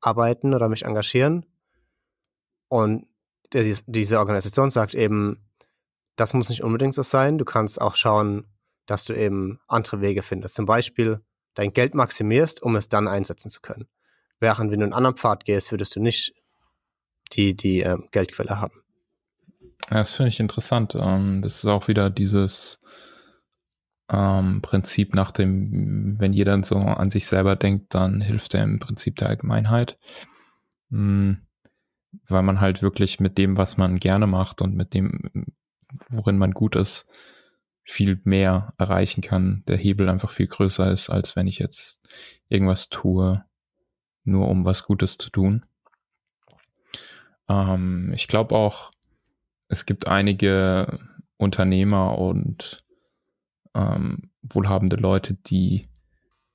arbeiten 0.00 0.54
oder 0.54 0.68
mich 0.68 0.84
engagieren. 0.84 1.46
Und 2.68 3.06
diese 3.52 4.18
Organisation 4.18 4.70
sagt 4.70 4.94
eben, 4.94 5.44
das 6.16 6.34
muss 6.34 6.48
nicht 6.48 6.62
unbedingt 6.62 6.94
so 6.94 7.02
sein. 7.02 7.38
Du 7.38 7.44
kannst 7.44 7.80
auch 7.80 7.94
schauen, 7.94 8.46
dass 8.86 9.04
du 9.04 9.14
eben 9.14 9.60
andere 9.68 10.00
Wege 10.00 10.22
findest. 10.22 10.54
Zum 10.54 10.66
Beispiel 10.66 11.20
dein 11.54 11.72
Geld 11.72 11.94
maximierst, 11.94 12.62
um 12.62 12.76
es 12.76 12.88
dann 12.88 13.08
einsetzen 13.08 13.50
zu 13.50 13.60
können. 13.60 13.86
Während 14.40 14.70
wenn 14.70 14.80
du 14.80 14.84
einen 14.84 14.92
anderen 14.92 15.16
Pfad 15.16 15.44
gehst, 15.44 15.70
würdest 15.70 15.94
du 15.96 16.00
nicht 16.00 16.34
die, 17.32 17.56
die 17.56 17.80
ähm, 17.80 18.08
Geldquelle 18.10 18.60
haben. 18.60 18.82
Ja, 19.90 19.98
das 19.98 20.14
finde 20.14 20.30
ich 20.30 20.40
interessant. 20.40 20.94
Ähm, 20.94 21.42
das 21.42 21.56
ist 21.56 21.66
auch 21.66 21.88
wieder 21.88 22.10
dieses 22.10 22.80
ähm, 24.08 24.60
Prinzip 24.62 25.14
nach 25.14 25.30
dem, 25.30 26.18
wenn 26.18 26.32
jeder 26.32 26.62
so 26.64 26.76
an 26.76 27.10
sich 27.10 27.26
selber 27.26 27.56
denkt, 27.56 27.94
dann 27.94 28.20
hilft 28.20 28.54
er 28.54 28.62
im 28.62 28.78
Prinzip 28.78 29.16
der 29.16 29.28
Allgemeinheit. 29.28 29.98
Mhm. 30.90 31.38
Weil 32.28 32.42
man 32.42 32.60
halt 32.60 32.82
wirklich 32.82 33.18
mit 33.18 33.38
dem, 33.38 33.56
was 33.56 33.76
man 33.76 33.98
gerne 33.98 34.26
macht 34.26 34.62
und 34.62 34.74
mit 34.74 34.94
dem, 34.94 35.30
worin 36.08 36.38
man 36.38 36.52
gut 36.52 36.76
ist, 36.76 37.06
viel 37.82 38.20
mehr 38.24 38.72
erreichen 38.78 39.20
kann, 39.20 39.62
der 39.68 39.76
Hebel 39.76 40.08
einfach 40.08 40.30
viel 40.30 40.46
größer 40.46 40.90
ist, 40.90 41.10
als 41.10 41.36
wenn 41.36 41.46
ich 41.46 41.58
jetzt 41.58 42.00
irgendwas 42.48 42.88
tue, 42.88 43.44
nur 44.24 44.48
um 44.48 44.64
was 44.64 44.84
Gutes 44.84 45.18
zu 45.18 45.30
tun. 45.30 45.66
Ähm, 47.48 48.12
ich 48.14 48.28
glaube 48.28 48.54
auch, 48.54 48.90
es 49.68 49.86
gibt 49.86 50.06
einige 50.06 50.98
Unternehmer 51.36 52.18
und 52.18 52.83
ähm, 53.74 54.30
wohlhabende 54.42 54.96
Leute, 54.96 55.34
die, 55.34 55.88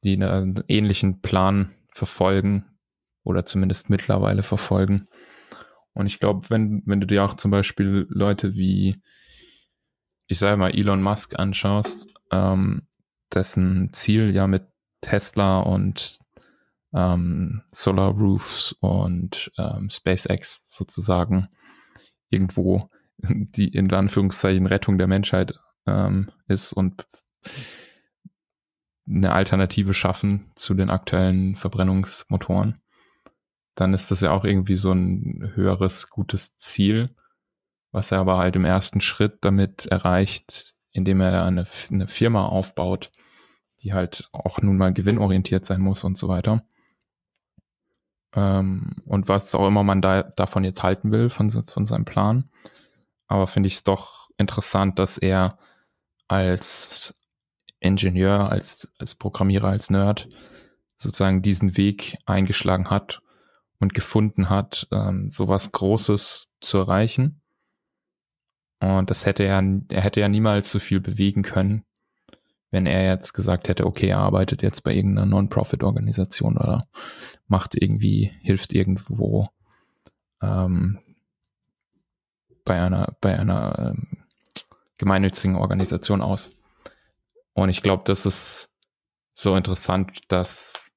die 0.03 0.13
einen 0.13 0.63
ähnlichen 0.67 1.21
Plan 1.21 1.71
verfolgen 1.91 2.65
oder 3.23 3.45
zumindest 3.45 3.89
mittlerweile 3.89 4.43
verfolgen. 4.43 5.07
Und 5.93 6.05
ich 6.05 6.19
glaube, 6.19 6.49
wenn, 6.49 6.83
wenn 6.85 7.01
du 7.01 7.07
dir 7.07 7.23
auch 7.23 7.35
zum 7.35 7.51
Beispiel 7.51 8.07
Leute 8.09 8.55
wie 8.55 9.01
ich 10.29 10.37
sage 10.37 10.57
mal, 10.57 10.69
Elon 10.69 11.01
Musk 11.01 11.37
anschaust, 11.37 12.13
ähm, 12.31 12.83
dessen 13.33 13.91
Ziel 13.91 14.33
ja 14.33 14.45
mit 14.45 14.63
Tesla 15.01 15.59
und 15.59 16.19
ähm, 16.93 17.63
Solar 17.71 18.11
Roofs 18.11 18.73
und 18.79 19.51
ähm, 19.57 19.89
SpaceX 19.89 20.63
sozusagen 20.67 21.49
irgendwo 22.29 22.89
die 23.17 23.69
in 23.69 23.91
Anführungszeichen 23.91 24.67
Rettung 24.67 24.99
der 24.99 25.07
Menschheit 25.07 25.55
ähm, 25.85 26.31
ist 26.47 26.73
und 26.73 27.05
eine 29.07 29.31
Alternative 29.31 29.93
schaffen 29.93 30.51
zu 30.55 30.73
den 30.73 30.89
aktuellen 30.89 31.55
Verbrennungsmotoren, 31.55 32.79
dann 33.75 33.93
ist 33.93 34.11
das 34.11 34.21
ja 34.21 34.31
auch 34.31 34.45
irgendwie 34.45 34.75
so 34.75 34.91
ein 34.91 35.51
höheres, 35.55 36.09
gutes 36.09 36.57
Ziel 36.57 37.07
was 37.91 38.11
er 38.11 38.19
aber 38.19 38.37
halt 38.37 38.55
im 38.55 38.65
ersten 38.65 39.01
Schritt 39.01 39.39
damit 39.41 39.87
erreicht, 39.87 40.75
indem 40.91 41.21
er 41.21 41.45
eine, 41.45 41.65
eine 41.89 42.07
Firma 42.07 42.45
aufbaut, 42.45 43.11
die 43.81 43.93
halt 43.93 44.29
auch 44.31 44.61
nun 44.61 44.77
mal 44.77 44.93
gewinnorientiert 44.93 45.65
sein 45.65 45.81
muss 45.81 46.03
und 46.03 46.17
so 46.17 46.27
weiter. 46.27 46.57
Ähm, 48.35 48.97
und 49.05 49.27
was 49.27 49.55
auch 49.55 49.67
immer 49.67 49.83
man 49.83 50.01
da 50.01 50.23
davon 50.23 50.63
jetzt 50.63 50.83
halten 50.83 51.11
will, 51.11 51.29
von, 51.29 51.49
von 51.49 51.85
seinem 51.85 52.05
Plan. 52.05 52.45
Aber 53.27 53.47
finde 53.47 53.67
ich 53.67 53.75
es 53.75 53.83
doch 53.83 54.29
interessant, 54.37 54.99
dass 54.99 55.17
er 55.17 55.57
als 56.29 57.13
Ingenieur, 57.81 58.49
als, 58.49 58.93
als 58.97 59.15
Programmierer, 59.15 59.67
als 59.67 59.89
Nerd 59.89 60.29
sozusagen 60.97 61.41
diesen 61.41 61.75
Weg 61.77 62.17
eingeschlagen 62.25 62.89
hat 62.89 63.21
und 63.79 63.93
gefunden 63.93 64.49
hat, 64.49 64.87
ähm, 64.91 65.29
sowas 65.29 65.71
Großes 65.71 66.51
zu 66.61 66.77
erreichen. 66.77 67.41
Und 68.79 69.09
das 69.09 69.25
hätte 69.25 69.43
er, 69.43 69.63
er 69.89 70.01
hätte 70.01 70.19
ja 70.19 70.29
niemals 70.29 70.71
so 70.71 70.79
viel 70.79 70.99
bewegen 70.99 71.41
können, 71.41 71.83
wenn 72.71 72.85
er 72.85 73.05
jetzt 73.05 73.33
gesagt 73.33 73.67
hätte, 73.67 73.85
okay, 73.85 74.07
er 74.07 74.19
arbeitet 74.19 74.61
jetzt 74.61 74.83
bei 74.83 74.93
irgendeiner 74.93 75.25
Non-Profit-Organisation 75.25 76.57
oder 76.57 76.87
macht 77.47 77.75
irgendwie, 77.75 78.31
hilft 78.41 78.73
irgendwo 78.73 79.49
ähm, 80.41 80.99
bei 82.65 82.79
einer, 82.81 83.17
bei 83.21 83.37
einer 83.37 83.93
ähm, 83.95 84.19
gemeinnützigen 84.99 85.55
Organisation 85.55 86.21
aus. 86.21 86.51
Und 87.53 87.69
ich 87.69 87.81
glaube, 87.81 88.03
das 88.05 88.27
ist 88.27 88.69
so 89.33 89.55
interessant, 89.55 90.19
dass 90.27 90.91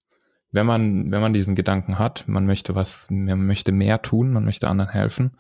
wenn 0.50 0.66
man, 0.66 1.10
wenn 1.10 1.22
man 1.22 1.32
diesen 1.32 1.54
Gedanken 1.54 1.98
hat, 1.98 2.28
man 2.28 2.44
möchte 2.44 2.74
was, 2.74 3.08
man 3.08 3.46
möchte 3.46 3.72
mehr 3.72 4.02
tun, 4.02 4.32
man 4.32 4.44
möchte 4.44 4.68
anderen 4.68 4.90
helfen, 4.90 5.32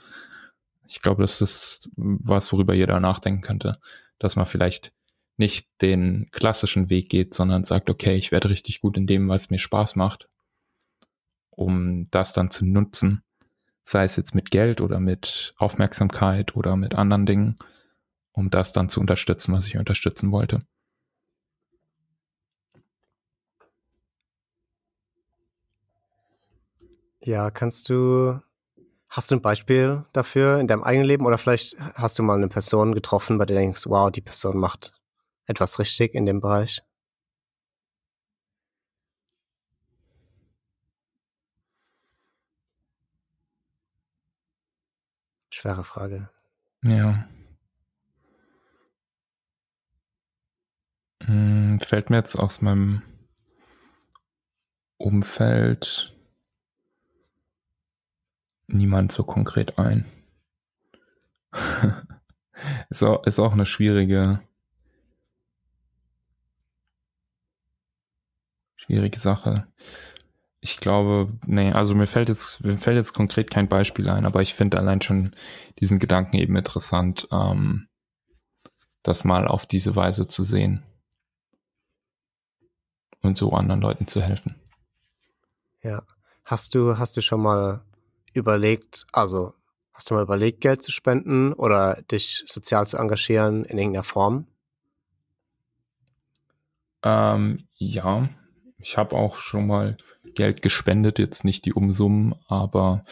ich 0.86 1.02
glaube, 1.02 1.22
das 1.22 1.40
ist 1.40 1.90
was, 1.96 2.52
worüber 2.52 2.74
jeder 2.74 2.98
nachdenken 3.00 3.42
könnte, 3.42 3.78
dass 4.18 4.36
man 4.36 4.46
vielleicht 4.46 4.92
nicht 5.36 5.66
den 5.80 6.28
klassischen 6.32 6.90
Weg 6.90 7.08
geht, 7.08 7.34
sondern 7.34 7.64
sagt, 7.64 7.90
okay, 7.90 8.14
ich 8.14 8.30
werde 8.30 8.50
richtig 8.50 8.80
gut 8.80 8.96
in 8.96 9.06
dem, 9.06 9.28
was 9.28 9.50
mir 9.50 9.58
Spaß 9.58 9.96
macht, 9.96 10.28
um 11.50 12.08
das 12.10 12.32
dann 12.32 12.50
zu 12.50 12.66
nutzen, 12.66 13.22
sei 13.84 14.04
es 14.04 14.16
jetzt 14.16 14.34
mit 14.34 14.50
Geld 14.50 14.80
oder 14.80 15.00
mit 15.00 15.54
Aufmerksamkeit 15.56 16.56
oder 16.56 16.76
mit 16.76 16.94
anderen 16.94 17.26
Dingen, 17.26 17.58
um 18.32 18.50
das 18.50 18.72
dann 18.72 18.88
zu 18.88 19.00
unterstützen, 19.00 19.52
was 19.52 19.66
ich 19.66 19.76
unterstützen 19.76 20.32
wollte. 20.32 20.62
Ja, 27.20 27.50
kannst 27.50 27.88
du 27.88 28.40
Hast 29.14 29.30
du 29.30 29.34
ein 29.36 29.42
Beispiel 29.42 30.06
dafür 30.14 30.58
in 30.58 30.66
deinem 30.68 30.82
eigenen 30.82 31.06
Leben 31.06 31.26
oder 31.26 31.36
vielleicht 31.36 31.76
hast 31.96 32.18
du 32.18 32.22
mal 32.22 32.38
eine 32.38 32.48
Person 32.48 32.94
getroffen, 32.94 33.36
bei 33.36 33.44
der 33.44 33.56
du 33.56 33.60
denkst, 33.60 33.82
wow, 33.84 34.10
die 34.10 34.22
Person 34.22 34.56
macht 34.56 34.94
etwas 35.44 35.78
richtig 35.78 36.14
in 36.14 36.24
dem 36.24 36.40
Bereich? 36.40 36.80
Schwere 45.50 45.84
Frage. 45.84 46.30
Ja. 46.82 47.28
Hm, 51.26 51.78
fällt 51.80 52.10
mir 52.10 52.16
jetzt 52.16 52.36
aus 52.36 52.62
meinem 52.62 53.02
Umfeld 54.96 56.14
niemand 58.66 59.12
so 59.12 59.22
konkret 59.22 59.78
ein. 59.78 60.04
ist, 62.90 63.02
auch, 63.02 63.24
ist 63.24 63.38
auch 63.38 63.52
eine 63.52 63.66
schwierige, 63.66 64.40
schwierige 68.76 69.18
Sache. 69.18 69.66
Ich 70.60 70.78
glaube, 70.78 71.32
nee, 71.46 71.72
also 71.72 71.94
mir 71.94 72.06
fällt 72.06 72.28
jetzt, 72.28 72.64
mir 72.64 72.78
fällt 72.78 72.96
jetzt 72.96 73.12
konkret 73.12 73.50
kein 73.50 73.68
Beispiel 73.68 74.08
ein, 74.08 74.26
aber 74.26 74.42
ich 74.42 74.54
finde 74.54 74.78
allein 74.78 75.02
schon 75.02 75.32
diesen 75.80 75.98
Gedanken 75.98 76.36
eben 76.36 76.56
interessant, 76.56 77.28
ähm, 77.32 77.88
das 79.02 79.24
mal 79.24 79.48
auf 79.48 79.66
diese 79.66 79.96
Weise 79.96 80.28
zu 80.28 80.44
sehen. 80.44 80.84
Und 83.22 83.36
so 83.36 83.52
anderen 83.52 83.80
Leuten 83.80 84.06
zu 84.06 84.20
helfen. 84.20 84.56
Ja. 85.82 86.02
Hast 86.44 86.74
du, 86.74 86.98
hast 86.98 87.16
du 87.16 87.20
schon 87.20 87.40
mal 87.40 87.82
überlegt, 88.32 89.06
also 89.12 89.54
hast 89.92 90.10
du 90.10 90.14
mal 90.14 90.22
überlegt, 90.22 90.60
Geld 90.60 90.82
zu 90.82 90.90
spenden 90.90 91.52
oder 91.52 92.02
dich 92.10 92.44
sozial 92.46 92.86
zu 92.86 92.98
engagieren 92.98 93.64
in 93.64 93.78
irgendeiner 93.78 94.04
Form? 94.04 94.46
Ähm, 97.04 97.66
ja, 97.74 98.28
ich 98.78 98.96
habe 98.96 99.16
auch 99.16 99.38
schon 99.38 99.66
mal 99.66 99.96
Geld 100.34 100.62
gespendet, 100.62 101.18
jetzt 101.18 101.44
nicht 101.44 101.64
die 101.64 101.72
Umsummen, 101.72 102.34
aber 102.48 103.02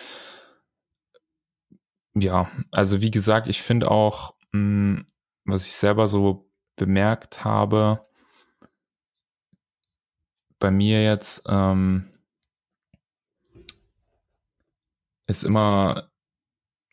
ja, 2.15 2.51
also 2.71 3.01
wie 3.01 3.11
gesagt, 3.11 3.47
ich 3.47 3.63
finde 3.63 3.91
auch, 3.91 4.35
mh, 4.53 4.99
hm, 4.99 5.07
was 5.45 5.67
ich 5.67 5.73
selber 5.73 6.09
so 6.09 6.51
bemerkt 6.77 7.45
habe, 7.45 8.07
bei 10.61 10.71
mir 10.71 11.03
jetzt 11.03 11.43
ähm, 11.49 12.09
ist 15.27 15.43
immer 15.43 16.11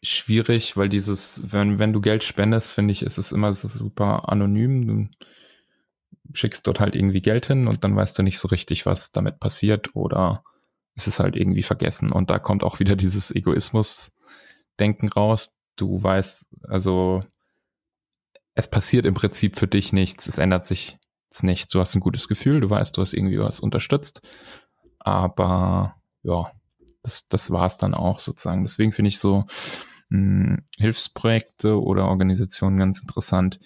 schwierig, 0.02 0.78
weil 0.78 0.90
dieses, 0.90 1.42
wenn, 1.52 1.78
wenn 1.80 1.94
du 1.94 2.02
Geld 2.02 2.24
spendest, 2.24 2.72
finde 2.72 2.94
ich, 2.94 3.04
ist 3.04 3.18
es 3.18 3.32
immer 3.32 3.54
super 3.54 4.30
anonym. 4.30 4.88
Du 4.88 5.10
schickst 6.34 6.66
dort 6.66 6.80
halt 6.80 6.96
irgendwie 6.96 7.22
Geld 7.22 7.48
hin 7.48 7.68
und 7.68 7.84
dann 7.84 7.96
weißt 7.96 8.18
du 8.18 8.24
nicht 8.24 8.40
so 8.40 8.48
richtig, 8.48 8.86
was 8.86 9.12
damit 9.12 9.40
passiert 9.40 9.96
oder 9.96 10.44
ist 10.96 11.08
es 11.08 11.20
halt 11.20 11.36
irgendwie 11.36 11.64
vergessen. 11.64 12.12
Und 12.12 12.30
da 12.30 12.40
kommt 12.40 12.64
auch 12.64 12.80
wieder 12.80 12.96
dieses 12.96 13.32
Egoismus-Denken 13.32 15.10
raus. 15.10 15.56
Du 15.76 16.02
weißt, 16.02 16.46
also 16.64 17.22
es 18.56 18.70
passiert 18.70 19.06
im 19.06 19.14
Prinzip 19.14 19.58
für 19.58 19.68
dich 19.68 19.94
nichts, 19.94 20.28
es 20.28 20.38
ändert 20.38 20.66
sich 20.66 20.98
nichts. 21.44 21.72
Du 21.72 21.80
hast 21.80 21.96
ein 21.96 22.02
gutes 22.02 22.28
Gefühl, 22.28 22.62
du 22.62 22.70
weißt, 22.70 22.98
du 22.98 23.02
hast 23.02 23.14
irgendwie 23.14 23.40
was 23.40 23.60
unterstützt, 23.60 24.22
aber 25.00 25.96
ja, 26.24 26.52
das, 27.04 27.28
das 27.28 27.52
war 27.52 27.66
es 27.66 27.78
dann 27.78 27.94
auch 27.94 28.20
sozusagen. 28.20 28.64
Deswegen 28.64 28.92
finde 28.92 29.10
ich 29.10 29.20
so 29.20 29.46
mh, 30.10 30.18
hm, 30.18 30.64
Hilfsprojekte 30.78 31.82
oder 31.82 32.08
Organisationen 32.08 32.78
ganz 32.78 33.00
interessant, 33.00 33.60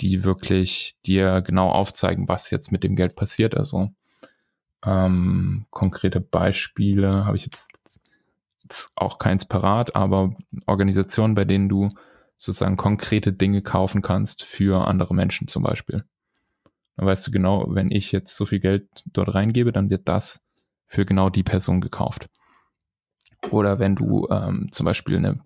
die 0.00 0.24
wirklich 0.24 0.96
dir 1.04 1.42
genau 1.42 1.70
aufzeigen, 1.70 2.28
was 2.28 2.50
jetzt 2.50 2.72
mit 2.72 2.84
dem 2.84 2.96
Geld 2.96 3.16
passiert. 3.16 3.56
Also 3.56 3.90
ähm, 4.84 5.66
konkrete 5.70 6.20
Beispiele 6.20 7.26
habe 7.26 7.36
ich 7.36 7.44
jetzt, 7.44 8.00
jetzt 8.62 8.92
auch 8.96 9.18
keins 9.18 9.44
parat, 9.44 9.94
aber 9.96 10.34
Organisationen, 10.66 11.34
bei 11.34 11.44
denen 11.44 11.68
du 11.68 11.90
sozusagen 12.38 12.78
konkrete 12.78 13.32
Dinge 13.32 13.60
kaufen 13.60 14.00
kannst 14.00 14.44
für 14.44 14.86
andere 14.86 15.14
Menschen 15.14 15.48
zum 15.48 15.62
Beispiel. 15.62 16.04
Dann 17.00 17.06
weißt 17.06 17.26
du 17.26 17.30
genau, 17.30 17.64
wenn 17.70 17.90
ich 17.90 18.12
jetzt 18.12 18.36
so 18.36 18.44
viel 18.44 18.60
Geld 18.60 18.86
dort 19.06 19.34
reingebe, 19.34 19.72
dann 19.72 19.88
wird 19.88 20.06
das 20.06 20.44
für 20.84 21.06
genau 21.06 21.30
die 21.30 21.42
Person 21.42 21.80
gekauft. 21.80 22.28
Oder 23.50 23.78
wenn 23.78 23.96
du 23.96 24.28
ähm, 24.28 24.68
zum 24.70 24.84
Beispiel 24.84 25.16
eine, 25.16 25.40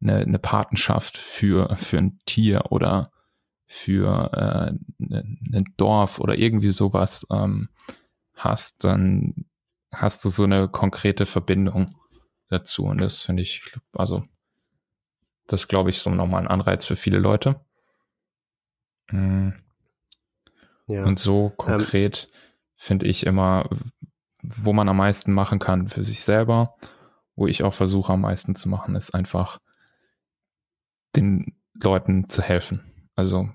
eine, 0.00 0.16
eine 0.20 0.38
Patenschaft 0.38 1.18
für, 1.18 1.76
für 1.76 1.98
ein 1.98 2.18
Tier 2.24 2.72
oder 2.72 3.10
für 3.66 4.32
äh, 4.32 5.04
ein 5.04 5.38
ne, 5.42 5.64
Dorf 5.76 6.18
oder 6.18 6.38
irgendwie 6.38 6.72
sowas 6.72 7.26
ähm, 7.30 7.68
hast, 8.34 8.82
dann 8.82 9.44
hast 9.92 10.24
du 10.24 10.30
so 10.30 10.44
eine 10.44 10.66
konkrete 10.66 11.26
Verbindung 11.26 11.94
dazu. 12.48 12.84
Und 12.86 13.02
das 13.02 13.20
finde 13.20 13.42
ich, 13.42 13.70
also, 13.92 14.24
das 15.46 15.68
glaube 15.68 15.90
ich 15.90 15.98
so 15.98 16.08
nochmal 16.08 16.40
ein 16.40 16.48
Anreiz 16.48 16.86
für 16.86 16.96
viele 16.96 17.18
Leute. 17.18 17.60
Mhm. 19.10 19.65
Ja. 20.86 21.04
Und 21.04 21.18
so 21.18 21.48
ähm, 21.50 21.56
konkret 21.56 22.28
ähm, 22.30 22.38
finde 22.76 23.06
ich 23.06 23.26
immer, 23.26 23.68
wo 24.42 24.72
man 24.72 24.88
am 24.88 24.98
meisten 24.98 25.32
machen 25.32 25.58
kann 25.58 25.88
für 25.88 26.04
sich 26.04 26.22
selber 26.22 26.76
wo 27.36 27.46
ich 27.46 27.62
auch 27.62 27.74
versuche 27.74 28.14
am 28.14 28.22
meisten 28.22 28.56
zu 28.56 28.68
machen, 28.68 28.96
ist 28.96 29.14
einfach 29.14 29.60
den 31.14 31.54
Leuten 31.74 32.28
zu 32.28 32.42
helfen. 32.42 33.08
Also 33.14 33.50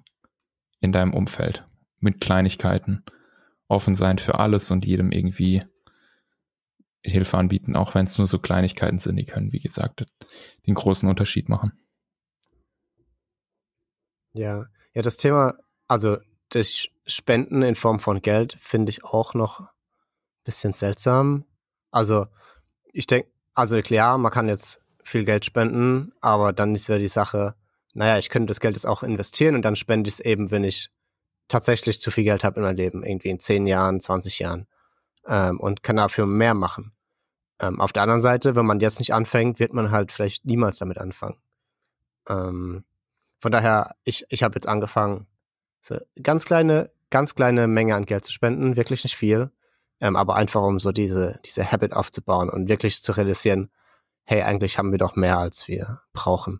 in 0.79 0.91
deinem 0.91 1.13
Umfeld 1.13 1.67
mit 1.99 2.21
Kleinigkeiten 2.21 3.03
offen 3.67 3.95
sein 3.95 4.19
für 4.19 4.39
alles 4.39 4.71
und 4.71 4.85
jedem 4.85 5.11
irgendwie 5.11 5.63
Hilfe 7.03 7.37
anbieten, 7.37 7.75
auch 7.75 7.95
wenn 7.95 8.05
es 8.05 8.17
nur 8.17 8.27
so 8.27 8.37
Kleinigkeiten 8.37 8.99
sind, 8.99 9.15
die 9.15 9.25
können, 9.25 9.51
wie 9.51 9.59
gesagt, 9.59 10.05
den 10.67 10.75
großen 10.75 11.09
Unterschied 11.09 11.49
machen. 11.49 11.73
Ja, 14.33 14.67
ja, 14.93 15.01
das 15.01 15.17
Thema, 15.17 15.55
also 15.87 16.17
das 16.51 16.87
Spenden 17.05 17.61
in 17.61 17.75
Form 17.75 17.99
von 17.99 18.21
Geld 18.21 18.57
finde 18.61 18.91
ich 18.91 19.03
auch 19.03 19.33
noch 19.33 19.61
ein 19.61 19.67
bisschen 20.43 20.73
seltsam. 20.73 21.45
Also 21.89 22.27
ich 22.93 23.07
denke, 23.07 23.29
also 23.53 23.81
klar, 23.81 24.17
man 24.17 24.31
kann 24.31 24.47
jetzt 24.47 24.81
viel 25.03 25.25
Geld 25.25 25.45
spenden, 25.45 26.13
aber 26.21 26.53
dann 26.53 26.75
ist 26.75 26.87
ja 26.87 26.97
die 26.97 27.07
Sache, 27.07 27.55
naja, 27.93 28.17
ich 28.17 28.29
könnte 28.29 28.47
das 28.47 28.59
Geld 28.59 28.75
jetzt 28.75 28.85
auch 28.85 29.03
investieren 29.03 29.55
und 29.55 29.63
dann 29.63 29.75
spende 29.75 30.07
ich 30.07 30.15
es 30.15 30.19
eben, 30.19 30.51
wenn 30.51 30.63
ich 30.63 30.89
tatsächlich 31.47 31.99
zu 31.99 32.11
viel 32.11 32.23
Geld 32.23 32.43
habe 32.43 32.57
in 32.57 32.63
meinem 32.63 32.77
Leben, 32.77 33.03
irgendwie 33.03 33.29
in 33.29 33.39
10 33.39 33.67
Jahren, 33.67 33.99
20 33.99 34.39
Jahren 34.39 34.67
ähm, 35.27 35.59
und 35.59 35.83
kann 35.83 35.97
dafür 35.97 36.25
mehr 36.25 36.53
machen. 36.53 36.93
Ähm, 37.59 37.81
auf 37.81 37.91
der 37.91 38.03
anderen 38.03 38.21
Seite, 38.21 38.55
wenn 38.55 38.65
man 38.65 38.79
jetzt 38.79 38.99
nicht 38.99 39.13
anfängt, 39.13 39.59
wird 39.59 39.73
man 39.73 39.91
halt 39.91 40.11
vielleicht 40.11 40.45
niemals 40.45 40.77
damit 40.77 40.97
anfangen. 40.97 41.37
Ähm, 42.27 42.85
von 43.39 43.51
daher, 43.51 43.95
ich, 44.03 44.25
ich 44.29 44.43
habe 44.43 44.55
jetzt 44.55 44.67
angefangen, 44.67 45.27
so 45.81 45.97
ganz 46.21 46.45
kleine, 46.45 46.91
ganz 47.09 47.35
kleine 47.35 47.67
Menge 47.67 47.95
an 47.95 48.05
Geld 48.05 48.25
zu 48.25 48.31
spenden, 48.31 48.75
wirklich 48.75 49.03
nicht 49.03 49.15
viel 49.15 49.51
ähm, 50.01 50.15
aber 50.15 50.35
einfach 50.35 50.63
um 50.63 50.79
so 50.79 50.91
diese, 50.91 51.39
diese 51.45 51.71
Habit 51.71 51.93
aufzubauen 51.93 52.49
und 52.49 52.67
wirklich 52.67 53.01
zu 53.01 53.11
realisieren, 53.13 53.69
hey, 54.23 54.41
eigentlich 54.41 54.77
haben 54.77 54.91
wir 54.91 54.97
doch 54.97 55.15
mehr, 55.15 55.37
als 55.37 55.67
wir 55.67 56.01
brauchen. 56.11 56.59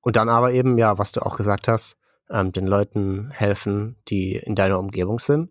Und 0.00 0.16
dann 0.16 0.28
aber 0.28 0.52
eben, 0.52 0.76
ja, 0.76 0.98
was 0.98 1.12
du 1.12 1.22
auch 1.22 1.36
gesagt 1.36 1.66
hast, 1.66 1.96
ähm, 2.30 2.52
den 2.52 2.66
Leuten 2.66 3.30
helfen, 3.30 3.96
die 4.08 4.36
in 4.36 4.54
deiner 4.54 4.78
Umgebung 4.78 5.18
sind. 5.18 5.50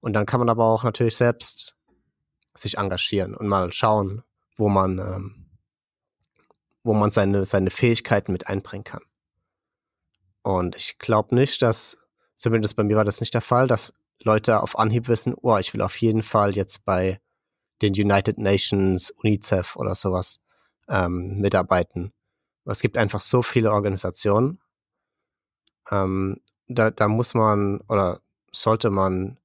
Und 0.00 0.14
dann 0.14 0.26
kann 0.26 0.40
man 0.40 0.48
aber 0.48 0.64
auch 0.64 0.84
natürlich 0.84 1.16
selbst 1.16 1.76
sich 2.54 2.78
engagieren 2.78 3.34
und 3.34 3.46
mal 3.46 3.72
schauen, 3.72 4.22
wo 4.56 4.68
man, 4.68 4.98
ähm, 4.98 5.50
wo 6.82 6.94
man 6.94 7.10
seine, 7.10 7.44
seine 7.44 7.70
Fähigkeiten 7.70 8.32
mit 8.32 8.46
einbringen 8.46 8.84
kann. 8.84 9.02
Und 10.42 10.76
ich 10.76 10.98
glaube 10.98 11.34
nicht, 11.34 11.62
dass, 11.62 11.96
zumindest 12.34 12.76
bei 12.76 12.84
mir 12.84 12.96
war 12.96 13.04
das 13.04 13.20
nicht 13.20 13.34
der 13.34 13.42
Fall, 13.42 13.66
dass 13.66 13.92
Leute 14.20 14.62
auf 14.62 14.78
Anhieb 14.78 15.08
wissen, 15.08 15.34
oh, 15.40 15.56
ich 15.56 15.72
will 15.74 15.82
auf 15.82 15.96
jeden 15.96 16.22
Fall 16.22 16.54
jetzt 16.54 16.84
bei 16.84 17.20
den 17.80 17.92
United 17.94 18.38
Nations, 18.38 19.10
UNICEF 19.10 19.76
oder 19.76 19.94
sowas 19.94 20.40
ähm, 20.88 21.40
mitarbeiten. 21.40 22.12
Es 22.64 22.80
gibt 22.80 22.96
einfach 22.96 23.20
so 23.20 23.42
viele 23.42 23.72
Organisationen. 23.72 24.60
Ähm, 25.90 26.40
da, 26.68 26.90
da 26.90 27.08
muss 27.08 27.34
man 27.34 27.80
oder 27.88 28.20
sollte 28.52 28.90
man 28.90 29.38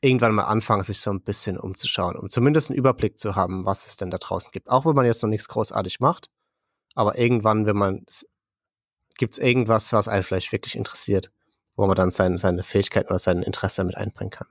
irgendwann 0.00 0.34
mal 0.34 0.44
anfangen, 0.44 0.84
sich 0.84 1.00
so 1.00 1.10
ein 1.10 1.22
bisschen 1.22 1.58
umzuschauen, 1.58 2.16
um 2.16 2.30
zumindest 2.30 2.70
einen 2.70 2.78
Überblick 2.78 3.18
zu 3.18 3.34
haben, 3.34 3.64
was 3.64 3.86
es 3.86 3.96
denn 3.96 4.10
da 4.10 4.18
draußen 4.18 4.50
gibt. 4.52 4.68
Auch 4.68 4.86
wenn 4.86 4.94
man 4.94 5.06
jetzt 5.06 5.22
noch 5.22 5.28
nichts 5.30 5.48
großartig 5.48 6.00
macht, 6.00 6.30
aber 6.94 7.18
irgendwann, 7.18 7.66
wenn 7.66 7.76
man, 7.76 8.04
gibt 9.18 9.34
es 9.34 9.38
irgendwas, 9.38 9.92
was 9.92 10.08
einen 10.08 10.22
vielleicht 10.22 10.52
wirklich 10.52 10.76
interessiert 10.76 11.30
wo 11.76 11.86
man 11.86 11.94
dann 11.94 12.10
sein, 12.10 12.38
seine 12.38 12.62
Fähigkeiten 12.62 13.08
oder 13.08 13.18
sein 13.18 13.42
Interesse 13.42 13.84
mit 13.84 13.96
einbringen 13.96 14.30
kann. 14.30 14.48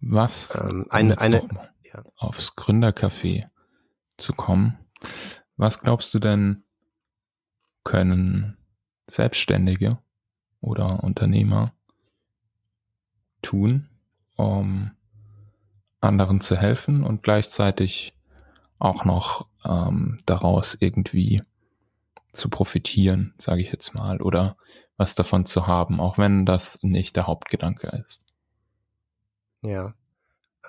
Was 0.00 0.60
ähm, 0.60 0.86
eine, 0.90 1.20
eine, 1.20 1.70
ja. 1.84 2.02
aufs 2.16 2.56
Gründercafé 2.56 3.48
zu 4.16 4.32
kommen. 4.32 4.78
Was 5.56 5.80
glaubst 5.80 6.12
du 6.14 6.18
denn, 6.18 6.64
können 7.84 8.56
Selbstständige 9.08 9.90
oder 10.60 11.04
Unternehmer 11.04 11.74
tun, 13.42 13.88
um 14.36 14.92
anderen 16.00 16.40
zu 16.40 16.56
helfen 16.56 17.04
und 17.04 17.22
gleichzeitig 17.22 18.14
auch 18.78 19.04
noch 19.04 19.48
ähm, 19.64 20.20
daraus 20.26 20.76
irgendwie 20.80 21.40
zu 22.32 22.48
profitieren, 22.48 23.34
sage 23.38 23.62
ich 23.62 23.70
jetzt 23.70 23.94
mal, 23.94 24.20
oder 24.20 24.56
was 24.96 25.14
davon 25.14 25.46
zu 25.46 25.66
haben, 25.66 26.00
auch 26.00 26.18
wenn 26.18 26.46
das 26.46 26.78
nicht 26.82 27.16
der 27.16 27.26
Hauptgedanke 27.26 28.04
ist. 28.06 28.24
Ja. 29.62 29.94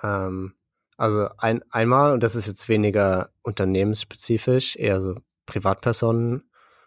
Ähm, 0.02 0.54
also 0.96 1.28
ein, 1.38 1.62
einmal, 1.70 2.12
und 2.12 2.22
das 2.22 2.36
ist 2.36 2.46
jetzt 2.46 2.68
weniger 2.68 3.30
unternehmensspezifisch, 3.42 4.76
eher 4.76 5.00
so 5.00 5.16
Privatpersonen. 5.46 6.44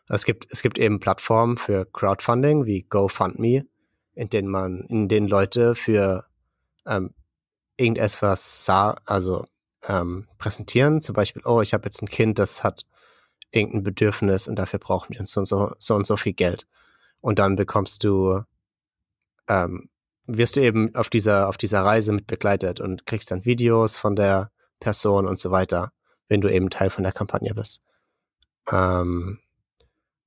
Es 0.09 0.23
gibt, 0.23 0.47
es 0.51 0.61
gibt 0.61 0.77
eben 0.77 0.99
Plattformen 0.99 1.57
für 1.57 1.85
Crowdfunding 1.85 2.65
wie 2.65 2.83
GoFundMe, 2.83 3.65
in 4.13 4.29
denen 4.29 4.47
man, 4.47 4.81
in 4.87 5.09
denen 5.09 5.27
Leute 5.27 5.75
für 5.75 6.25
ähm, 6.85 7.13
irgendetwas 7.75 8.69
also 9.05 9.47
ähm, 9.87 10.27
präsentieren. 10.37 11.01
Zum 11.01 11.13
Beispiel, 11.13 11.41
oh, 11.45 11.61
ich 11.61 11.73
habe 11.73 11.85
jetzt 11.85 12.01
ein 12.01 12.07
Kind, 12.07 12.39
das 12.39 12.63
hat 12.63 12.85
irgendein 13.51 13.83
Bedürfnis 13.83 14.47
und 14.47 14.57
dafür 14.57 14.79
brauchen 14.79 15.15
wir 15.15 15.25
so 15.25 15.41
und 15.41 15.45
so, 15.45 15.73
so 15.79 15.95
und 15.95 16.05
so 16.05 16.17
viel 16.17 16.33
Geld. 16.33 16.67
Und 17.21 17.39
dann 17.39 17.55
bekommst 17.55 18.03
du 18.03 18.43
ähm, 19.47 19.89
wirst 20.27 20.57
du 20.57 20.61
eben 20.61 20.93
auf 20.93 21.09
dieser, 21.09 21.47
auf 21.47 21.57
dieser 21.57 21.83
Reise 21.83 22.11
mit 22.11 22.27
begleitet 22.27 22.79
und 22.79 23.05
kriegst 23.05 23.31
dann 23.31 23.45
Videos 23.45 23.97
von 23.97 24.15
der 24.15 24.51
Person 24.79 25.25
und 25.25 25.39
so 25.39 25.51
weiter, 25.51 25.93
wenn 26.27 26.41
du 26.41 26.53
eben 26.53 26.69
Teil 26.69 26.89
von 26.89 27.03
der 27.03 27.13
Kampagne 27.13 27.53
bist. 27.53 27.81
Ähm, 28.69 29.39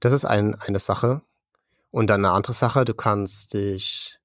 das 0.01 0.13
ist 0.13 0.25
ein, 0.25 0.55
eine 0.55 0.79
Sache. 0.79 1.21
Und 1.91 2.07
dann 2.07 2.25
eine 2.25 2.35
andere 2.35 2.55
Sache, 2.55 2.85
du 2.85 2.95
kannst 2.95 3.53
dich 3.53 4.19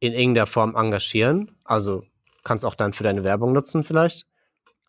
in 0.00 0.12
irgendeiner 0.12 0.46
Form 0.46 0.76
engagieren. 0.76 1.56
Also 1.64 2.04
kannst 2.44 2.64
auch 2.64 2.74
dann 2.74 2.92
für 2.92 3.02
deine 3.02 3.24
Werbung 3.24 3.52
nutzen 3.52 3.82
vielleicht. 3.82 4.26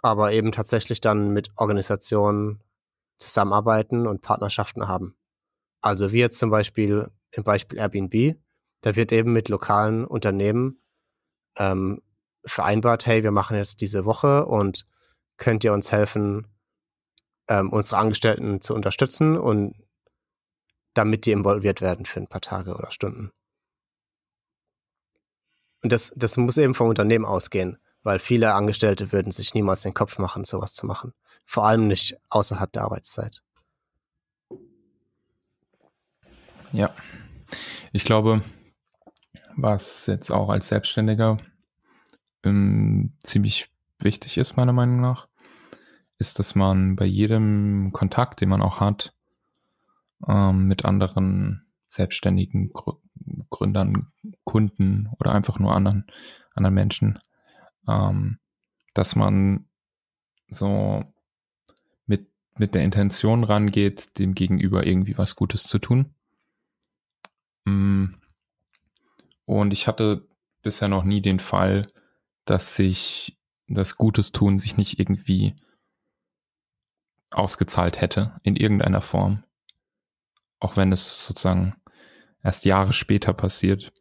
Aber 0.01 0.31
eben 0.31 0.51
tatsächlich 0.51 1.01
dann 1.01 1.31
mit 1.31 1.51
Organisationen 1.55 2.61
zusammenarbeiten 3.19 4.07
und 4.07 4.21
Partnerschaften 4.21 4.87
haben. 4.87 5.15
Also 5.81 6.11
wie 6.11 6.19
jetzt 6.19 6.39
zum 6.39 6.49
Beispiel 6.49 7.09
im 7.31 7.43
Beispiel 7.43 7.77
Airbnb, 7.79 8.37
da 8.81 8.95
wird 8.95 9.11
eben 9.11 9.33
mit 9.33 9.49
lokalen 9.49 10.05
Unternehmen 10.05 10.81
ähm, 11.57 12.01
vereinbart, 12.45 13.05
hey, 13.05 13.23
wir 13.23 13.31
machen 13.31 13.57
jetzt 13.57 13.81
diese 13.81 14.05
Woche 14.05 14.45
und 14.45 14.87
könnt 15.37 15.63
ihr 15.63 15.73
uns 15.73 15.91
helfen, 15.91 16.47
ähm, 17.47 17.71
unsere 17.71 17.99
Angestellten 17.99 18.61
zu 18.61 18.73
unterstützen 18.73 19.37
und 19.37 19.75
damit 20.93 21.25
die 21.25 21.31
involviert 21.31 21.81
werden 21.81 22.05
für 22.05 22.19
ein 22.19 22.27
paar 22.27 22.41
Tage 22.41 22.75
oder 22.75 22.91
Stunden. 22.91 23.31
Und 25.81 25.91
das, 25.91 26.13
das 26.15 26.35
muss 26.37 26.57
eben 26.57 26.75
vom 26.75 26.89
Unternehmen 26.89 27.25
ausgehen, 27.25 27.77
weil 28.03 28.19
viele 28.19 28.53
Angestellte 28.53 29.11
würden 29.11 29.31
sich 29.31 29.53
niemals 29.53 29.81
den 29.81 29.93
Kopf 29.93 30.17
machen, 30.17 30.43
sowas 30.43 30.73
zu 30.73 30.85
machen. 30.85 31.13
Vor 31.49 31.65
allem 31.65 31.87
nicht 31.87 32.15
außerhalb 32.29 32.71
der 32.71 32.83
Arbeitszeit. 32.83 33.41
Ja, 36.71 36.93
ich 37.91 38.05
glaube, 38.05 38.43
was 39.55 40.05
jetzt 40.05 40.29
auch 40.29 40.49
als 40.49 40.67
Selbstständiger 40.67 41.39
ähm, 42.43 43.17
ziemlich 43.23 43.71
wichtig 43.97 44.37
ist, 44.37 44.57
meiner 44.57 44.73
Meinung 44.73 45.01
nach, 45.01 45.27
ist, 46.19 46.37
dass 46.37 46.53
man 46.53 46.95
bei 46.95 47.05
jedem 47.05 47.93
Kontakt, 47.93 48.41
den 48.41 48.49
man 48.49 48.61
auch 48.61 48.79
hat, 48.79 49.15
ähm, 50.27 50.67
mit 50.67 50.85
anderen 50.85 51.65
selbstständigen 51.87 52.71
Gründern, 53.49 54.11
Kunden 54.43 55.09
oder 55.17 55.33
einfach 55.33 55.57
nur 55.57 55.73
anderen, 55.73 56.05
anderen 56.53 56.75
Menschen, 56.75 57.17
ähm, 57.87 58.37
dass 58.93 59.15
man 59.15 59.65
so 60.47 61.11
mit, 62.59 62.75
der 62.75 62.83
Intention 62.83 63.43
rangeht, 63.43 64.19
dem 64.19 64.35
Gegenüber 64.35 64.85
irgendwie 64.85 65.17
was 65.17 65.35
Gutes 65.35 65.63
zu 65.63 65.79
tun. 65.79 66.13
Mm. 67.65 68.07
Und 69.45 69.73
ich 69.73 69.87
hatte 69.87 70.27
bisher 70.61 70.87
noch 70.87 71.03
nie 71.03 71.21
den 71.21 71.39
Fall, 71.39 71.85
dass 72.45 72.75
sich 72.75 73.37
das 73.67 73.97
Gutes 73.97 74.31
tun 74.31 74.57
sich 74.57 74.77
nicht 74.77 74.99
irgendwie 74.99 75.55
ausgezahlt 77.31 78.01
hätte 78.01 78.39
in 78.43 78.55
irgendeiner 78.55 79.01
Form. 79.01 79.43
Auch 80.59 80.75
wenn 80.75 80.91
es 80.91 81.25
sozusagen 81.25 81.75
erst 82.43 82.65
Jahre 82.65 82.93
später 82.93 83.33
passiert. 83.33 83.93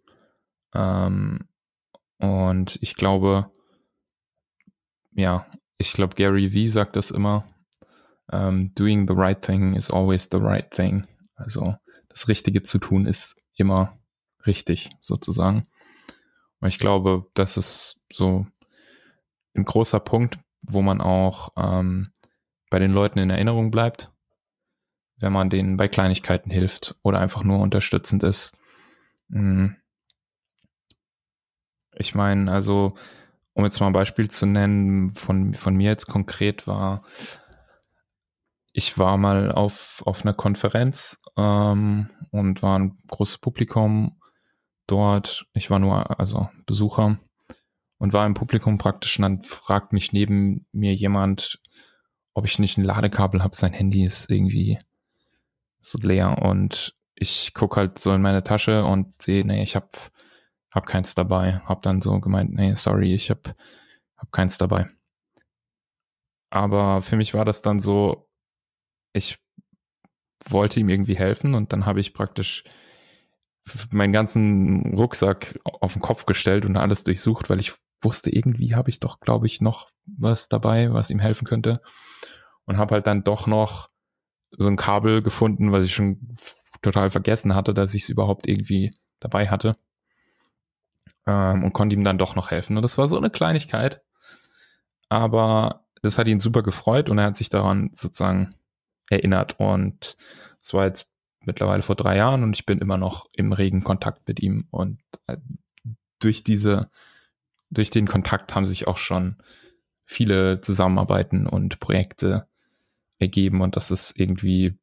Ähm, 0.75 1.49
und 2.19 2.79
ich 2.81 2.95
glaube, 2.95 3.51
ja, 5.13 5.47
ich 5.77 5.93
glaube, 5.93 6.15
Gary 6.15 6.53
Vee 6.53 6.69
sagt 6.69 6.97
das 6.97 7.11
immer. 7.11 7.47
Um, 8.31 8.39
ähm, 8.39 8.75
doing 8.75 9.09
the 9.09 9.15
right 9.15 9.41
thing 9.41 9.75
is 9.75 9.91
always 9.91 10.29
the 10.31 10.39
right 10.39 10.71
thing. 10.71 11.07
Also 11.37 11.77
das 12.09 12.29
Richtige 12.29 12.63
zu 12.63 12.79
tun 12.79 13.07
ist 13.07 13.37
immer 13.55 13.97
richtig, 14.47 14.91
sozusagen. 15.01 15.63
Und 16.61 16.69
ich 16.69 16.79
glaube, 16.79 17.27
das 17.35 17.57
ist 17.57 18.01
so 18.13 18.47
ein 19.55 19.65
großer 19.65 20.01
Punkt, 20.01 20.39
wo 20.63 20.83
man 20.83 21.01
auch 21.01 21.51
ähm, 21.57 22.11
bei 22.71 22.79
den 22.79 22.93
Leuten 22.93 23.19
in 23.19 23.31
Erinnerung 23.31 23.71
bleibt 23.71 24.11
wenn 25.21 25.33
man 25.33 25.51
denen 25.51 25.77
bei 25.77 25.89
Kleinigkeiten 25.89 26.51
hilft 26.51 26.97
oder 27.03 27.19
einfach 27.21 27.43
nur 27.43 27.61
unterstützend 27.61 28.23
ist. 28.23 28.57
Hm. 29.31 29.77
Ich 31.97 32.15
meine, 32.15 32.51
also, 32.53 32.95
um 33.55 33.65
jetzt 33.65 33.81
mal 33.81 33.89
ein 33.89 33.93
Beispiel 33.93 34.31
zu 34.31 34.47
nennen, 34.47 35.15
von, 35.15 35.55
von 35.55 35.75
mir 35.75 35.91
jetzt 35.91 36.07
konkret 36.07 36.67
war, 36.67 37.03
ich 38.79 38.97
war 38.97 39.17
mal 39.17 39.51
auf, 39.51 40.05
auf 40.07 40.25
einer 40.25 40.35
Konferenz 40.35 41.21
ähm, 41.37 42.11
und 42.31 42.63
war 42.63 42.79
ein 42.79 42.97
großes 43.09 43.39
Publikum 43.39 44.21
dort. 44.87 45.47
Ich 45.53 45.69
war 45.69 45.81
nur, 45.81 46.21
also 46.21 46.49
Besucher 46.65 47.19
und 47.99 48.13
war 48.13 48.25
im 48.25 48.35
Publikum 48.35 48.79
praktisch 48.79 49.19
und 49.19 49.23
dann 49.23 49.43
fragt 49.43 49.93
mich 49.93 50.13
neben 50.13 50.65
mir 50.71 50.95
jemand, 50.95 51.61
ob 52.35 52.45
ich 52.45 52.61
nicht 52.61 52.79
ein 52.79 52.85
Ladekabel 52.85 53.43
habe. 53.43 53.57
Sein 53.57 53.73
Handy 53.73 54.05
ist 54.05 54.31
irgendwie 54.31 54.79
so 55.81 55.99
leer 55.99 56.39
und 56.41 56.95
ich 57.17 57.55
gucke 57.55 57.81
halt 57.81 57.99
so 57.99 58.13
in 58.13 58.23
meine 58.23 58.45
Tasche 58.45 58.85
und 58.85 59.21
sehe, 59.21 59.45
nee, 59.45 59.65
ich 59.65 59.75
habe 59.75 59.89
hab 60.73 60.87
keins 60.87 61.17
dabei. 61.17 61.59
Hab 61.65 61.83
dann 61.83 62.01
so 62.01 62.21
gemeint, 62.21 62.53
nee, 62.55 62.77
sorry, 62.77 63.13
ich 63.13 63.29
habe 63.31 63.57
hab 64.17 64.31
keins 64.31 64.57
dabei. 64.57 64.89
Aber 66.49 67.03
für 67.03 67.17
mich 67.17 67.35
war 67.35 67.45
das 67.45 67.61
dann 67.61 67.81
so, 67.81 68.28
ich 69.19 69.39
wollte 70.49 70.81
ihm 70.81 70.89
irgendwie 70.89 71.17
helfen 71.17 71.55
und 71.55 71.73
dann 71.73 71.87
habe 71.87 72.01
ich 72.01 72.15
praktisch 72.15 72.65
meinen 73.91 74.13
ganzen 74.13 74.95
Rucksack 74.97 75.59
auf 75.65 75.93
den 75.93 76.03
Kopf 76.03 76.27
gestellt 76.27 76.65
und 76.65 76.77
alles 76.77 77.05
durchsucht, 77.05 77.51
weil 77.51 77.61
ich 77.61 77.75
wusste, 78.03 78.31
irgendwie 78.31 78.75
habe 78.75 78.91
ich 78.91 79.01
doch, 79.01 79.21
glaube 79.21 79.47
ich, 79.47 79.61
noch 79.61 79.91
was 80.07 80.49
dabei, 80.49 80.93
was 80.93 81.11
ihm 81.11 81.19
helfen 81.19 81.47
könnte. 81.47 81.75
Und 82.65 82.79
habe 82.79 82.95
halt 82.95 83.07
dann 83.07 83.25
doch 83.25 83.47
noch 83.47 83.91
so 84.51 84.67
ein 84.67 84.77
Kabel 84.77 85.23
gefunden, 85.23 85.73
was 85.73 85.85
ich 85.85 85.95
schon 85.95 86.29
total 86.83 87.11
vergessen 87.11 87.55
hatte, 87.55 87.75
dass 87.75 87.95
ich 87.95 88.05
es 88.05 88.09
überhaupt 88.09 88.47
irgendwie 88.47 88.91
dabei 89.21 89.49
hatte. 89.49 89.77
Ähm, 91.27 91.65
und 91.65 91.73
konnte 91.73 91.95
ihm 91.95 92.05
dann 92.05 92.19
doch 92.19 92.37
noch 92.37 92.51
helfen. 92.51 92.77
Und 92.77 92.83
das 92.83 92.99
war 92.99 93.09
so 93.09 93.17
eine 93.17 93.31
Kleinigkeit. 93.31 94.03
Aber 95.09 95.87
das 96.03 96.19
hat 96.19 96.29
ihn 96.29 96.41
super 96.41 96.63
gefreut 96.63 97.09
und 97.09 97.19
er 97.19 97.27
hat 97.27 97.37
sich 97.37 97.49
daran 97.49 97.91
sozusagen 97.95 98.55
erinnert. 99.11 99.59
Und 99.59 100.17
es 100.61 100.75
war 100.75 100.87
jetzt 100.87 101.11
mittlerweile 101.45 101.83
vor 101.83 101.97
drei 101.97 102.17
Jahren 102.17 102.43
und 102.43 102.55
ich 102.55 102.67
bin 102.67 102.79
immer 102.79 102.99
noch 102.99 103.27
im 103.35 103.53
regen 103.53 103.85
Kontakt 103.85 104.27
mit 104.29 104.41
ihm. 104.41 104.67
Und 104.71 105.01
äh, 105.27 105.39
durch 106.19 106.45
diese, 106.45 106.83
durch 107.71 107.91
den 107.91 108.07
Kontakt 108.07 108.55
haben 108.55 108.67
sich 108.67 108.87
auch 108.87 108.99
schon 108.99 109.37
viele 110.05 110.61
Zusammenarbeiten 110.61 111.47
und 111.47 111.81
Projekte 111.81 112.47
ergeben 113.19 113.61
und 113.61 113.77
das 113.77 113.91
ist 113.91 114.13
irgendwie 114.17 114.79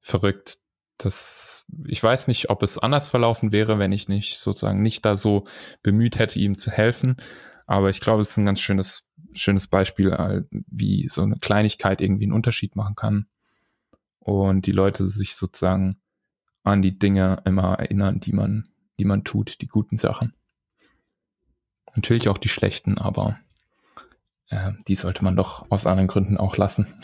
verrückt. 0.00 0.58
Das, 0.98 1.64
ich 1.86 2.02
weiß 2.02 2.28
nicht, 2.28 2.50
ob 2.50 2.62
es 2.62 2.78
anders 2.78 3.08
verlaufen 3.08 3.50
wäre, 3.50 3.78
wenn 3.78 3.92
ich 3.92 4.08
nicht 4.08 4.38
sozusagen 4.38 4.82
nicht 4.82 5.04
da 5.04 5.16
so 5.16 5.44
bemüht 5.82 6.18
hätte, 6.18 6.38
ihm 6.38 6.58
zu 6.58 6.70
helfen. 6.70 7.16
Aber 7.66 7.90
ich 7.90 8.00
glaube, 8.00 8.22
es 8.22 8.32
ist 8.32 8.36
ein 8.36 8.44
ganz 8.44 8.60
schönes, 8.60 9.08
schönes 9.32 9.68
Beispiel, 9.68 10.12
äh, 10.12 10.42
wie 10.50 11.08
so 11.08 11.22
eine 11.22 11.38
Kleinigkeit 11.38 12.00
irgendwie 12.00 12.24
einen 12.24 12.34
Unterschied 12.34 12.76
machen 12.76 12.94
kann. 12.94 13.26
Und 14.24 14.66
die 14.66 14.72
Leute 14.72 15.08
sich 15.08 15.34
sozusagen 15.34 15.96
an 16.62 16.82
die 16.82 16.98
Dinge 16.98 17.42
immer 17.44 17.74
erinnern, 17.78 18.20
die 18.20 18.32
man, 18.32 18.68
die 18.98 19.04
man 19.04 19.24
tut, 19.24 19.60
die 19.60 19.66
guten 19.66 19.98
Sachen. 19.98 20.34
Natürlich 21.94 22.28
auch 22.28 22.38
die 22.38 22.48
schlechten, 22.48 22.98
aber 22.98 23.38
äh, 24.48 24.72
die 24.86 24.94
sollte 24.94 25.24
man 25.24 25.36
doch 25.36 25.70
aus 25.70 25.86
anderen 25.86 26.08
Gründen 26.08 26.36
auch 26.36 26.56
lassen. 26.56 26.86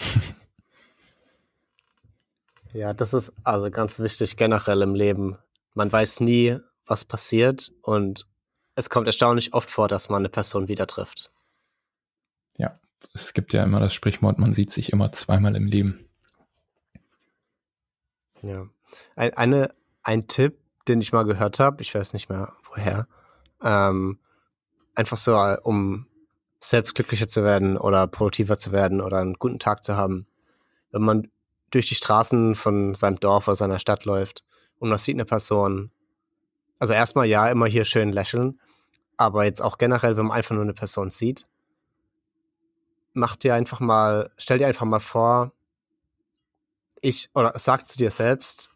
Ja, 2.74 2.92
das 2.92 3.14
ist 3.14 3.32
also 3.44 3.70
ganz 3.70 3.98
wichtig 3.98 4.36
generell 4.36 4.82
im 4.82 4.94
Leben. 4.94 5.38
Man 5.74 5.90
weiß 5.90 6.20
nie, 6.20 6.58
was 6.86 7.04
passiert 7.04 7.72
und 7.82 8.26
es 8.74 8.90
kommt 8.90 9.06
erstaunlich 9.06 9.54
oft 9.54 9.70
vor, 9.70 9.88
dass 9.88 10.08
man 10.08 10.20
eine 10.20 10.28
Person 10.28 10.68
wieder 10.68 10.86
trifft. 10.86 11.32
Ja, 12.56 12.78
es 13.14 13.32
gibt 13.32 13.52
ja 13.52 13.64
immer 13.64 13.80
das 13.80 13.94
Sprichwort, 13.94 14.38
man 14.38 14.52
sieht 14.52 14.70
sich 14.70 14.92
immer 14.92 15.12
zweimal 15.12 15.56
im 15.56 15.66
Leben. 15.66 16.04
Ja. 18.42 18.66
Ein, 19.16 19.34
eine, 19.34 19.74
ein 20.02 20.28
Tipp, 20.28 20.58
den 20.86 21.00
ich 21.00 21.12
mal 21.12 21.24
gehört 21.24 21.60
habe, 21.60 21.82
ich 21.82 21.94
weiß 21.94 22.12
nicht 22.12 22.28
mehr 22.28 22.54
woher, 22.68 23.06
ähm, 23.62 24.18
einfach 24.94 25.16
so, 25.16 25.36
um 25.62 26.06
selbst 26.60 26.94
glücklicher 26.94 27.28
zu 27.28 27.44
werden 27.44 27.76
oder 27.76 28.06
produktiver 28.06 28.56
zu 28.56 28.72
werden 28.72 29.00
oder 29.00 29.18
einen 29.18 29.34
guten 29.34 29.58
Tag 29.58 29.84
zu 29.84 29.96
haben. 29.96 30.26
Wenn 30.90 31.02
man 31.02 31.30
durch 31.70 31.86
die 31.86 31.94
Straßen 31.94 32.54
von 32.54 32.94
seinem 32.94 33.20
Dorf 33.20 33.48
oder 33.48 33.54
seiner 33.54 33.78
Stadt 33.78 34.04
läuft 34.04 34.44
und 34.78 34.88
man 34.88 34.98
sieht 34.98 35.16
eine 35.16 35.24
Person. 35.24 35.90
Also 36.78 36.94
erstmal 36.94 37.26
ja, 37.26 37.48
immer 37.50 37.66
hier 37.66 37.84
schön 37.84 38.12
lächeln, 38.12 38.60
aber 39.16 39.44
jetzt 39.44 39.60
auch 39.60 39.78
generell, 39.78 40.16
wenn 40.16 40.26
man 40.26 40.36
einfach 40.36 40.54
nur 40.54 40.64
eine 40.64 40.74
Person 40.74 41.10
sieht, 41.10 41.46
mach 43.12 43.36
dir 43.36 43.54
einfach 43.54 43.80
mal, 43.80 44.30
stell 44.36 44.58
dir 44.58 44.66
einfach 44.66 44.86
mal 44.86 45.00
vor, 45.00 45.52
ich, 47.02 47.30
oder 47.34 47.52
sag 47.58 47.86
zu 47.86 47.96
dir 47.96 48.10
selbst, 48.10 48.70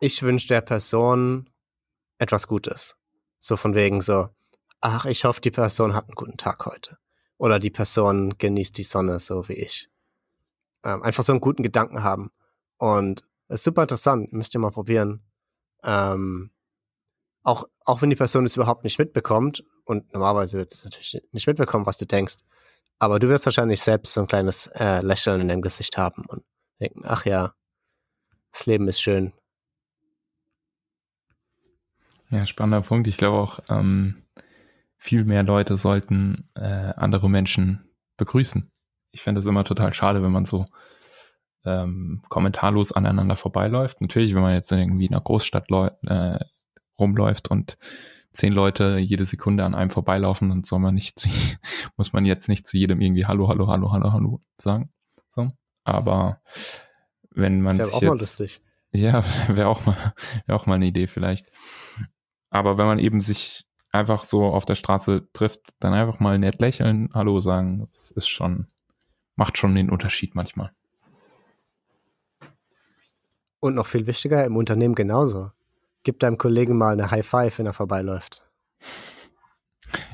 ich 0.00 0.22
wünsche 0.22 0.48
der 0.48 0.60
Person 0.60 1.50
etwas 2.18 2.46
Gutes. 2.46 2.96
So 3.38 3.56
von 3.56 3.74
wegen 3.74 4.00
so, 4.00 4.28
ach, 4.80 5.04
ich 5.06 5.24
hoffe, 5.24 5.40
die 5.40 5.50
Person 5.50 5.94
hat 5.94 6.04
einen 6.04 6.14
guten 6.14 6.36
Tag 6.36 6.66
heute. 6.66 6.98
Oder 7.36 7.58
die 7.58 7.70
Person 7.70 8.36
genießt 8.38 8.76
die 8.78 8.84
Sonne, 8.84 9.20
so 9.20 9.48
wie 9.48 9.54
ich. 9.54 9.88
Ähm, 10.84 11.02
einfach 11.02 11.22
so 11.22 11.32
einen 11.32 11.40
guten 11.40 11.62
Gedanken 11.62 12.02
haben. 12.02 12.30
Und 12.78 13.24
es 13.48 13.60
ist 13.60 13.64
super 13.64 13.82
interessant, 13.82 14.32
müsst 14.32 14.54
ihr 14.54 14.60
mal 14.60 14.70
probieren. 14.70 15.22
Ähm, 15.84 16.50
auch, 17.42 17.68
auch 17.84 18.02
wenn 18.02 18.10
die 18.10 18.16
Person 18.16 18.44
es 18.44 18.56
überhaupt 18.56 18.84
nicht 18.84 18.98
mitbekommt, 18.98 19.64
und 19.84 20.12
normalerweise 20.12 20.58
wird 20.58 20.72
es 20.72 20.84
natürlich 20.84 21.22
nicht 21.32 21.46
mitbekommen, 21.46 21.86
was 21.86 21.96
du 21.96 22.06
denkst, 22.06 22.36
aber 22.98 23.18
du 23.18 23.28
wirst 23.28 23.46
wahrscheinlich 23.46 23.80
selbst 23.80 24.12
so 24.12 24.20
ein 24.20 24.26
kleines 24.26 24.66
äh, 24.74 25.00
Lächeln 25.00 25.40
in 25.40 25.48
deinem 25.48 25.62
Gesicht 25.62 25.96
haben 25.96 26.24
und 26.26 26.44
denken, 26.80 27.02
ach 27.04 27.24
ja, 27.24 27.54
das 28.52 28.66
Leben 28.66 28.88
ist 28.88 29.00
schön. 29.00 29.32
Ja, 32.30 32.44
spannender 32.46 32.82
Punkt. 32.82 33.08
Ich 33.08 33.16
glaube 33.16 33.38
auch, 33.38 33.60
ähm, 33.70 34.22
viel 34.96 35.24
mehr 35.24 35.42
Leute 35.42 35.76
sollten 35.76 36.50
äh, 36.54 36.92
andere 36.96 37.30
Menschen 37.30 37.88
begrüßen. 38.16 38.70
Ich 39.12 39.22
finde 39.22 39.40
es 39.40 39.46
immer 39.46 39.64
total 39.64 39.94
schade, 39.94 40.22
wenn 40.22 40.32
man 40.32 40.44
so 40.44 40.64
ähm, 41.64 42.22
kommentarlos 42.28 42.92
aneinander 42.92 43.36
vorbeiläuft. 43.36 44.00
Natürlich, 44.00 44.34
wenn 44.34 44.42
man 44.42 44.54
jetzt 44.54 44.70
irgendwie 44.70 45.06
in 45.06 45.14
einer 45.14 45.22
Großstadt 45.22 45.70
äh, 45.70 46.38
rumläuft 46.98 47.48
und 47.48 47.78
zehn 48.32 48.52
Leute 48.52 48.98
jede 48.98 49.24
Sekunde 49.24 49.64
an 49.64 49.74
einem 49.74 49.90
vorbeilaufen, 49.90 50.48
dann 50.50 50.64
soll 50.64 50.80
man 50.80 50.94
nicht, 50.94 51.28
muss 51.96 52.12
man 52.12 52.26
jetzt 52.26 52.48
nicht 52.48 52.66
zu 52.66 52.76
jedem 52.76 53.00
irgendwie 53.00 53.26
Hallo, 53.26 53.48
Hallo, 53.48 53.68
Hallo, 53.68 53.92
Hallo, 53.92 54.12
Hallo 54.12 54.40
sagen. 54.60 54.90
So. 55.30 55.48
Aber 55.88 56.42
wenn 57.30 57.62
man 57.62 57.78
das 57.78 57.86
sich 57.86 57.94
auch 57.94 58.02
jetzt, 58.02 58.08
mal 58.10 58.18
lustig. 58.18 58.60
Ja, 58.92 59.24
wäre 59.48 59.68
auch 59.68 59.86
mal, 59.86 60.14
wäre 60.46 60.58
auch 60.58 60.66
mal 60.66 60.74
eine 60.74 60.86
Idee 60.86 61.06
vielleicht. 61.06 61.46
Aber 62.50 62.76
wenn 62.76 62.86
man 62.86 62.98
eben 62.98 63.20
sich 63.20 63.66
einfach 63.90 64.22
so 64.22 64.44
auf 64.44 64.66
der 64.66 64.74
Straße 64.74 65.28
trifft, 65.32 65.60
dann 65.80 65.94
einfach 65.94 66.20
mal 66.20 66.38
nett 66.38 66.60
lächeln, 66.60 67.08
Hallo 67.14 67.40
sagen, 67.40 67.88
das 67.92 68.10
ist 68.10 68.28
schon, 68.28 68.66
macht 69.34 69.56
schon 69.56 69.74
den 69.74 69.88
Unterschied 69.88 70.34
manchmal. 70.34 70.72
Und 73.60 73.74
noch 73.74 73.86
viel 73.86 74.06
wichtiger, 74.06 74.44
im 74.44 74.56
Unternehmen 74.56 74.94
genauso. 74.94 75.50
Gib 76.04 76.20
deinem 76.20 76.38
Kollegen 76.38 76.76
mal 76.76 76.92
eine 76.92 77.10
High 77.10 77.26
Five, 77.26 77.58
wenn 77.58 77.66
er 77.66 77.72
vorbeiläuft. 77.72 78.44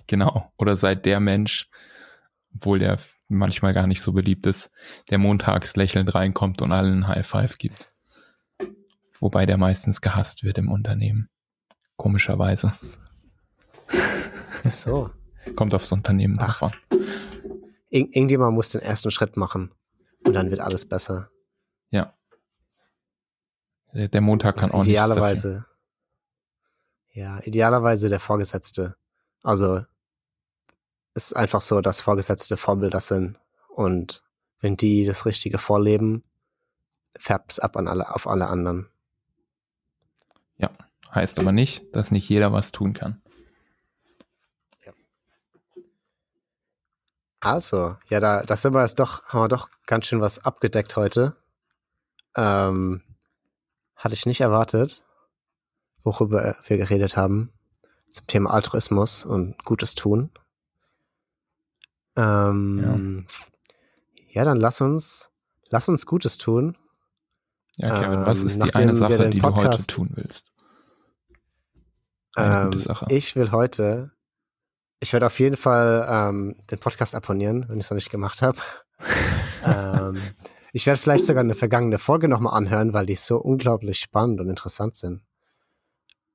Genau. 0.07 0.53
Oder 0.57 0.77
seid 0.77 1.05
der 1.05 1.21
Mensch, 1.21 1.69
obwohl 2.55 2.79
der 2.79 2.99
manchmal 3.35 3.75
gar 3.75 3.87
nicht 3.87 4.01
so 4.01 4.13
beliebt 4.13 4.47
ist, 4.47 4.71
der 5.11 5.19
montags 5.19 5.77
lächelnd 5.77 6.15
reinkommt 6.15 6.63
und 6.63 6.73
allen 6.73 7.07
High 7.07 7.27
Five 7.27 7.59
gibt. 7.59 7.89
Wobei 9.19 9.47
der 9.47 9.57
meistens 9.57 10.01
gehasst 10.01 10.45
wird 10.45 10.59
im 10.59 10.71
Unternehmen. 10.71 11.29
Komischerweise. 11.97 12.73
Ach 14.65 14.71
so. 14.71 15.11
Kommt 15.57 15.75
aufs 15.75 15.93
Unternehmen 15.93 16.39
Ach. 16.41 16.47
davon. 16.47 16.73
Ir 17.91 18.01
irgendjemand 18.01 18.55
muss 18.55 18.71
den 18.71 18.81
ersten 18.81 19.11
Schritt 19.11 19.37
machen. 19.37 19.73
Und 20.27 20.33
dann 20.33 20.51
wird 20.51 20.61
alles 20.61 20.89
besser. 20.89 21.31
Ja. 21.91 22.15
Der, 23.93 24.21
Montag 24.21 24.57
kann 24.57 24.73
auch 24.73 24.81
nicht. 24.81 24.89
Idealerweise. 24.89 25.67
Ja, 27.13 27.41
idealerweise 27.45 28.09
der 28.09 28.19
Vorgesetzte. 28.19 28.97
Also 29.43 29.85
ist 31.15 31.35
einfach 31.35 31.63
so, 31.63 31.81
dass 31.81 32.01
Vorgesetzte 32.01 32.57
Vorbilder 32.57 33.01
sind. 33.01 33.39
Und 33.69 34.23
wenn 34.61 34.77
die 34.77 35.05
das 35.05 35.27
Richtige 35.27 35.59
vorleben, 35.59 36.25
färbt 37.19 37.53
es 37.53 37.59
ab 37.59 37.77
an 37.77 37.89
alle, 37.89 38.15
auf 38.15 38.27
alle 38.27 38.49
anderen. 38.49 38.89
Ja, 40.57 40.71
heißt 41.15 41.39
aber 41.39 41.53
nicht, 41.53 41.95
dass 41.95 42.11
nicht 42.11 42.29
jeder 42.29 42.53
was 42.53 42.73
tun 42.73 42.93
kann. 42.93 43.21
Also, 47.41 47.97
ja, 48.09 48.21
da, 48.21 48.43
da 48.43 48.57
sind 48.57 48.73
wir 48.73 48.81
jetzt 48.81 48.99
doch, 48.99 49.23
haben 49.27 49.43
wir 49.43 49.49
doch 49.49 49.69
ganz 49.87 50.07
schön 50.07 50.23
was 50.23 50.43
abgedeckt 50.47 50.97
heute. 50.97 51.37
Ähm, 52.35 53.03
hatte 53.95 54.15
ich 54.15 54.25
nicht 54.25 54.41
erwartet, 54.41 55.05
worüber 56.03 56.57
wir 56.67 56.77
geredet 56.79 57.19
haben. 57.19 57.53
Zum 58.09 58.27
Thema 58.29 58.51
Altruismus 58.51 59.27
und 59.27 59.63
Gutes 59.65 59.95
tun. 59.95 60.31
Ähm, 62.17 63.27
ja. 64.33 64.45
dann 64.45 64.59
lass 64.61 64.81
uns, 64.81 65.31
lass 65.69 65.89
uns 65.89 66.07
Gutes 66.07 66.39
tun. 66.39 66.77
Ja, 67.77 68.01
Kevin, 68.01 68.25
was 68.27 68.41
Ähm, 68.41 68.47
ist 68.47 68.63
die 68.65 68.75
eine 68.75 68.95
Sache, 68.95 69.31
die 69.31 69.39
du 69.41 69.47
heute 69.47 69.55
Podcast- 69.69 69.91
tun 69.91 70.11
willst? 70.15 70.53
Eine 72.37 72.65
gute 72.67 72.77
Ähm, 72.79 72.83
Sache. 72.85 73.07
Ich 73.11 73.35
will 73.37 73.51
heute, 73.53 74.13
ich 75.01 75.13
werde 75.13 75.27
auf 75.27 75.39
jeden 75.41 75.57
Fall 75.57 76.07
ähm, 76.09 76.57
den 76.71 76.79
Podcast 76.79 77.15
abonnieren, 77.15 77.67
wenn 77.69 77.79
ich 77.79 77.87
es 77.87 77.91
noch 77.91 77.97
nicht 77.97 78.11
gemacht 78.11 78.43
habe. 78.43 78.59
ähm, 79.65 80.21
ich 80.73 80.87
werde 80.87 81.01
vielleicht 81.01 81.27
sogar 81.27 81.43
eine 81.43 81.55
vergangene 81.55 81.99
Folge 81.99 82.29
nochmal 82.29 82.55
anhören, 82.57 82.93
weil 82.93 83.07
die 83.07 83.15
so 83.15 83.39
unglaublich 83.39 83.99
spannend 84.01 84.41
und 84.41 84.49
interessant 84.49 84.97
sind. 84.97 85.23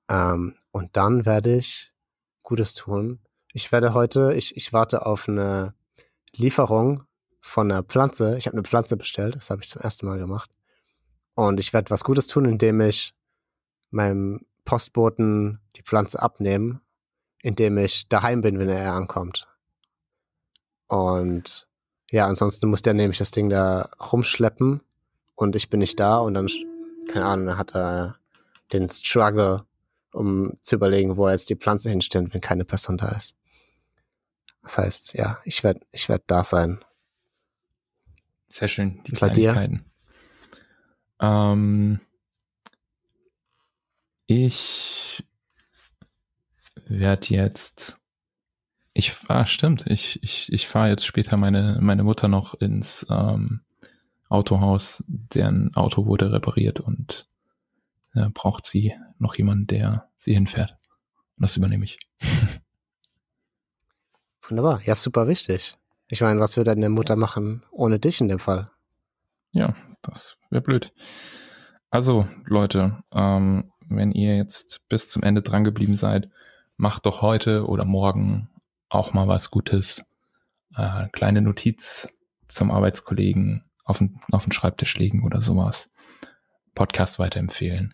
Ähm, 0.10 0.56
und 0.72 0.96
dann 0.98 1.26
werde 1.26 1.56
ich 1.56 1.94
Gutes 2.44 2.74
tun. 2.74 3.20
Ich 3.54 3.72
werde 3.72 3.94
heute, 3.94 4.34
ich, 4.34 4.56
ich 4.56 4.74
warte 4.74 5.06
auf 5.06 5.28
eine 5.28 5.74
Lieferung 6.36 7.04
von 7.42 7.72
einer 7.72 7.84
Pflanze. 7.84 8.38
Ich 8.38 8.46
habe 8.46 8.56
eine 8.56 8.64
Pflanze 8.64 8.96
bestellt, 8.96 9.36
das 9.36 9.50
habe 9.50 9.62
ich 9.62 9.70
zum 9.70 9.82
ersten 9.82 10.06
Mal 10.06 10.20
gemacht. 10.20 10.52
Und 11.34 11.60
ich 11.60 11.74
werde 11.74 11.90
was 11.90 12.04
Gutes 12.04 12.28
tun, 12.28 12.46
indem 12.46 12.82
ich 12.82 13.14
meinem 13.92 14.46
Postboten 14.66 15.60
die 15.76 15.82
Pflanze 15.82 16.22
abnehme, 16.22 16.82
indem 17.42 17.78
ich 17.78 18.08
daheim 18.08 18.42
bin, 18.42 18.60
wenn 18.60 18.70
er 18.70 18.94
ankommt. 18.94 19.48
Und 20.88 21.68
ja, 22.12 22.28
ansonsten 22.28 22.68
muss 22.70 22.82
der 22.82 22.94
nämlich 22.94 23.20
das 23.20 23.32
Ding 23.32 23.50
da 23.50 23.90
rumschleppen 24.12 24.82
und 25.36 25.56
ich 25.56 25.70
bin 25.70 25.80
nicht 25.80 26.00
da 26.00 26.18
und 26.18 26.34
dann, 26.34 26.50
keine 27.08 27.26
Ahnung, 27.26 27.48
dann 27.48 27.58
hat 27.58 27.76
er 27.76 28.18
den 28.74 28.90
Struggle, 28.90 29.66
um 30.14 30.58
zu 30.62 30.76
überlegen, 30.76 31.18
wo 31.18 31.28
er 31.28 31.34
jetzt 31.34 31.50
die 31.50 31.56
Pflanze 31.56 31.90
hinstellt, 31.90 32.34
wenn 32.34 32.42
keine 32.42 32.66
Person 32.66 32.98
da 32.98 33.10
ist. 33.10 33.36
Das 34.64 34.78
heißt, 34.78 35.14
ja, 35.14 35.40
ich 35.46 35.64
werde 35.64 35.82
ich 35.92 36.10
werd 36.10 36.24
da 36.28 36.44
sein. 36.44 36.84
Sehr 38.48 38.68
schön, 38.68 39.02
die 39.04 39.12
dir? 39.12 39.18
Kleinigkeiten. 39.18 39.84
Ähm, 41.22 42.00
ich 44.26 45.24
werde 46.88 47.28
jetzt, 47.30 47.98
ich, 48.94 49.16
ah, 49.28 49.46
stimmt, 49.46 49.86
ich, 49.88 50.22
ich, 50.24 50.52
ich 50.52 50.68
fahre 50.68 50.90
jetzt 50.90 51.06
später 51.06 51.38
meine, 51.38 51.78
meine 51.82 52.04
Mutter 52.04 52.28
noch 52.28 52.56
ins 52.56 53.06
ähm, 53.10 53.62
Autohaus, 54.28 55.04
deren 55.08 55.76
Auto 55.76 56.06
wurde 56.06 56.32
repariert 56.32 56.80
und 56.80 57.28
äh, 58.14 58.30
braucht 58.30 58.66
sie 58.66 58.94
noch 59.18 59.36
jemanden, 59.36 59.68
der 59.68 60.10
sie 60.18 60.34
hinfährt. 60.34 60.72
Und 61.38 61.44
das 61.44 61.58
übernehme 61.58 61.86
ich. 61.86 62.00
Wunderbar. 64.48 64.82
Ja, 64.84 64.96
super 64.96 65.28
wichtig. 65.28 65.78
Ich 66.08 66.22
meine, 66.22 66.40
was 66.40 66.58
würde 66.58 66.72
deine 66.72 66.90
Mutter 66.90 67.16
machen 67.16 67.64
ohne 67.72 68.00
dich 68.00 68.20
in 68.20 68.30
dem 68.30 68.40
Fall? 68.40 68.72
Ja, 69.52 69.76
das 70.02 70.38
wäre 70.50 70.62
blöd. 70.62 70.92
Also, 71.92 72.28
Leute, 72.46 73.04
ähm, 73.14 73.72
wenn 73.88 74.12
ihr 74.12 74.38
jetzt 74.38 74.88
bis 74.90 75.10
zum 75.10 75.24
Ende 75.24 75.42
dran 75.42 75.64
geblieben 75.64 75.98
seid, 75.98 76.30
macht 76.78 77.06
doch 77.06 77.22
heute 77.22 77.68
oder 77.68 77.86
morgen 77.86 78.50
auch 78.90 79.14
mal 79.14 79.28
was 79.28 79.52
Gutes. 79.52 80.04
Äh, 80.76 81.10
kleine 81.10 81.42
Notiz 81.42 82.08
zum 82.48 82.72
Arbeitskollegen 82.72 83.64
auf 83.84 84.00
den, 84.00 84.20
auf 84.32 84.46
den 84.46 84.52
Schreibtisch 84.52 84.98
legen 84.98 85.24
oder 85.24 85.42
sowas. 85.42 85.90
Podcast 86.76 87.20
weiterempfehlen. 87.20 87.94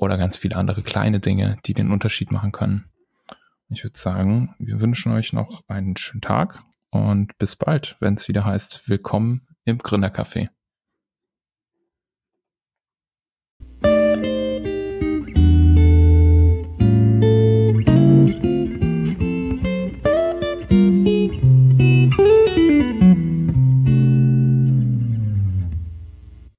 Oder 0.00 0.16
ganz 0.16 0.38
viele 0.38 0.56
andere 0.56 0.82
kleine 0.82 1.20
Dinge, 1.20 1.58
die 1.66 1.74
den 1.74 1.90
Unterschied 1.90 2.32
machen 2.32 2.52
können. 2.52 2.90
Ich 3.68 3.84
würde 3.84 3.98
sagen, 3.98 4.54
wir 4.58 4.80
wünschen 4.80 5.12
euch 5.12 5.34
noch 5.34 5.60
einen 5.68 5.94
schönen 5.94 6.22
Tag 6.22 6.62
und 6.88 7.36
bis 7.36 7.54
bald, 7.54 7.98
wenn 8.00 8.14
es 8.14 8.26
wieder 8.26 8.46
heißt, 8.46 8.88
willkommen 8.88 9.46
im 9.66 9.76
Gründercafé. 9.76 10.48